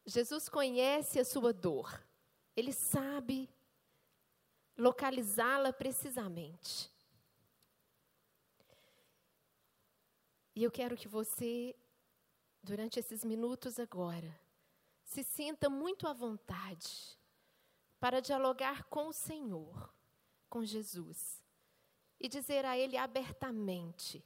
[0.09, 2.03] Jesus conhece a sua dor,
[2.55, 3.47] ele sabe
[4.75, 6.91] localizá-la precisamente.
[10.55, 11.75] E eu quero que você,
[12.63, 14.35] durante esses minutos agora,
[15.03, 17.15] se sinta muito à vontade
[17.99, 19.93] para dialogar com o Senhor,
[20.49, 21.39] com Jesus,
[22.19, 24.25] e dizer a Ele abertamente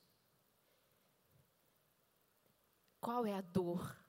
[3.01, 4.02] qual é a dor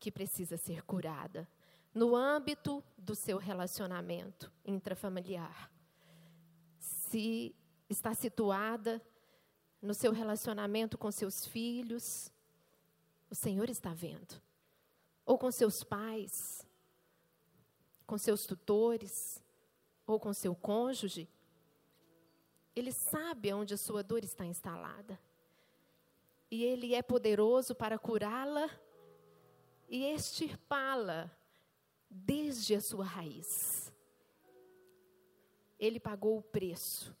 [0.00, 1.46] que precisa ser curada
[1.94, 5.70] no âmbito do seu relacionamento intrafamiliar.
[6.78, 7.54] Se
[7.88, 9.02] está situada
[9.82, 12.32] no seu relacionamento com seus filhos,
[13.28, 14.40] o Senhor está vendo.
[15.26, 16.66] Ou com seus pais,
[18.06, 19.42] com seus tutores,
[20.06, 21.28] ou com seu cônjuge.
[22.74, 25.18] Ele sabe onde a sua dor está instalada
[26.50, 28.68] e Ele é poderoso para curá-la
[29.90, 31.28] e extirpá-la
[32.08, 33.92] desde a sua raiz.
[35.78, 37.14] Ele pagou o preço.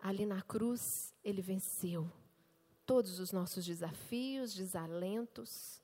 [0.00, 2.08] Ali na cruz, ele venceu
[2.86, 5.82] todos os nossos desafios, desalentos.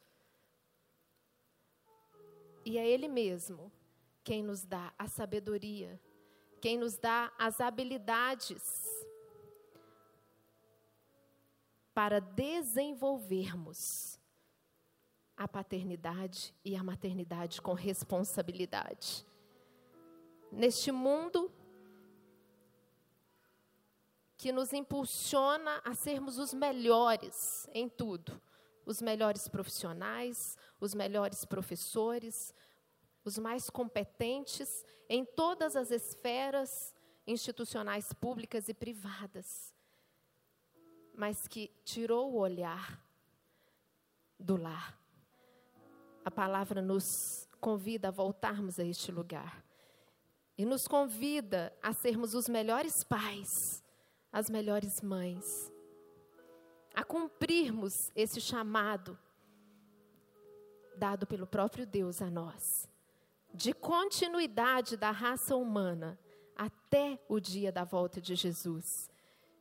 [2.64, 3.72] E é Ele mesmo
[4.22, 5.98] quem nos dá a sabedoria,
[6.60, 8.99] quem nos dá as habilidades
[12.00, 14.18] para desenvolvermos
[15.36, 19.26] a paternidade e a maternidade com responsabilidade.
[20.50, 21.52] Neste mundo
[24.38, 28.40] que nos impulsiona a sermos os melhores em tudo.
[28.86, 32.54] Os melhores profissionais, os melhores professores,
[33.22, 36.94] os mais competentes em todas as esferas
[37.26, 39.74] institucionais públicas e privadas,
[41.14, 43.00] mas que tirou o olhar
[44.38, 44.98] do lar.
[46.24, 49.64] A palavra nos convida a voltarmos a este lugar.
[50.56, 53.82] E nos convida a sermos os melhores pais
[54.32, 55.72] as melhores mães,
[56.94, 59.18] a cumprirmos esse chamado
[60.96, 62.88] dado pelo próprio Deus a nós,
[63.52, 66.18] de continuidade da raça humana
[66.56, 69.09] até o dia da volta de Jesus,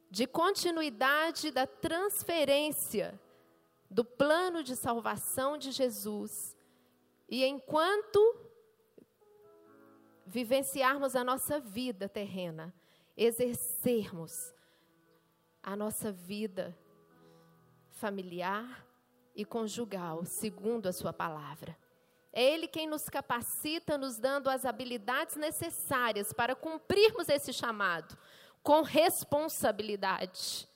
[0.10, 3.20] de continuidade da transferência
[3.90, 6.56] do plano de salvação de Jesus.
[7.28, 8.20] E enquanto
[10.26, 12.74] vivenciarmos a nossa vida terrena,
[13.16, 14.54] exercermos
[15.62, 16.78] a nossa vida
[17.90, 18.86] familiar
[19.36, 21.78] e conjugal, segundo a Sua palavra.
[22.32, 28.18] É Ele quem nos capacita, nos dando as habilidades necessárias para cumprirmos esse chamado
[28.64, 30.68] com responsabilidade.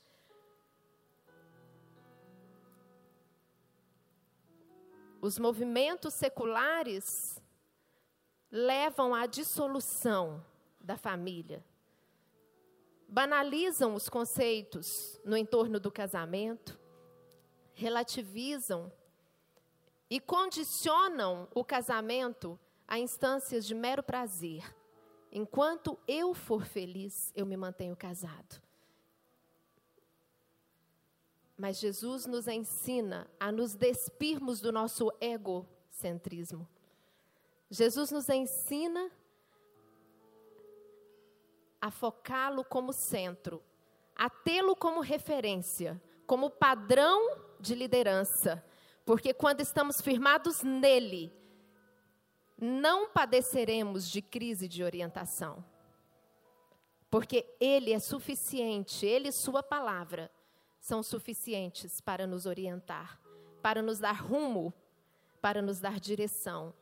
[5.22, 7.42] Os movimentos seculares
[8.52, 10.44] levam à dissolução
[10.82, 11.64] da família
[13.14, 16.80] banalizam os conceitos no entorno do casamento,
[17.76, 18.92] relativizam
[20.10, 24.64] e condicionam o casamento a instâncias de mero prazer.
[25.36, 28.62] Enquanto eu for feliz, eu me mantenho casado.
[31.58, 36.70] Mas Jesus nos ensina a nos despirmos do nosso egocentrismo.
[37.68, 39.12] Jesus nos ensina
[41.82, 43.60] a focá-lo como centro,
[44.16, 48.64] a tê-lo como referência, como padrão de liderança,
[49.04, 51.34] porque quando estamos firmados nele,
[52.64, 55.64] não padeceremos de crise de orientação.
[57.10, 60.32] Porque ele é suficiente, ele e sua palavra
[60.80, 63.20] são suficientes para nos orientar,
[63.62, 64.74] para nos dar rumo,
[65.42, 66.74] para nos dar direção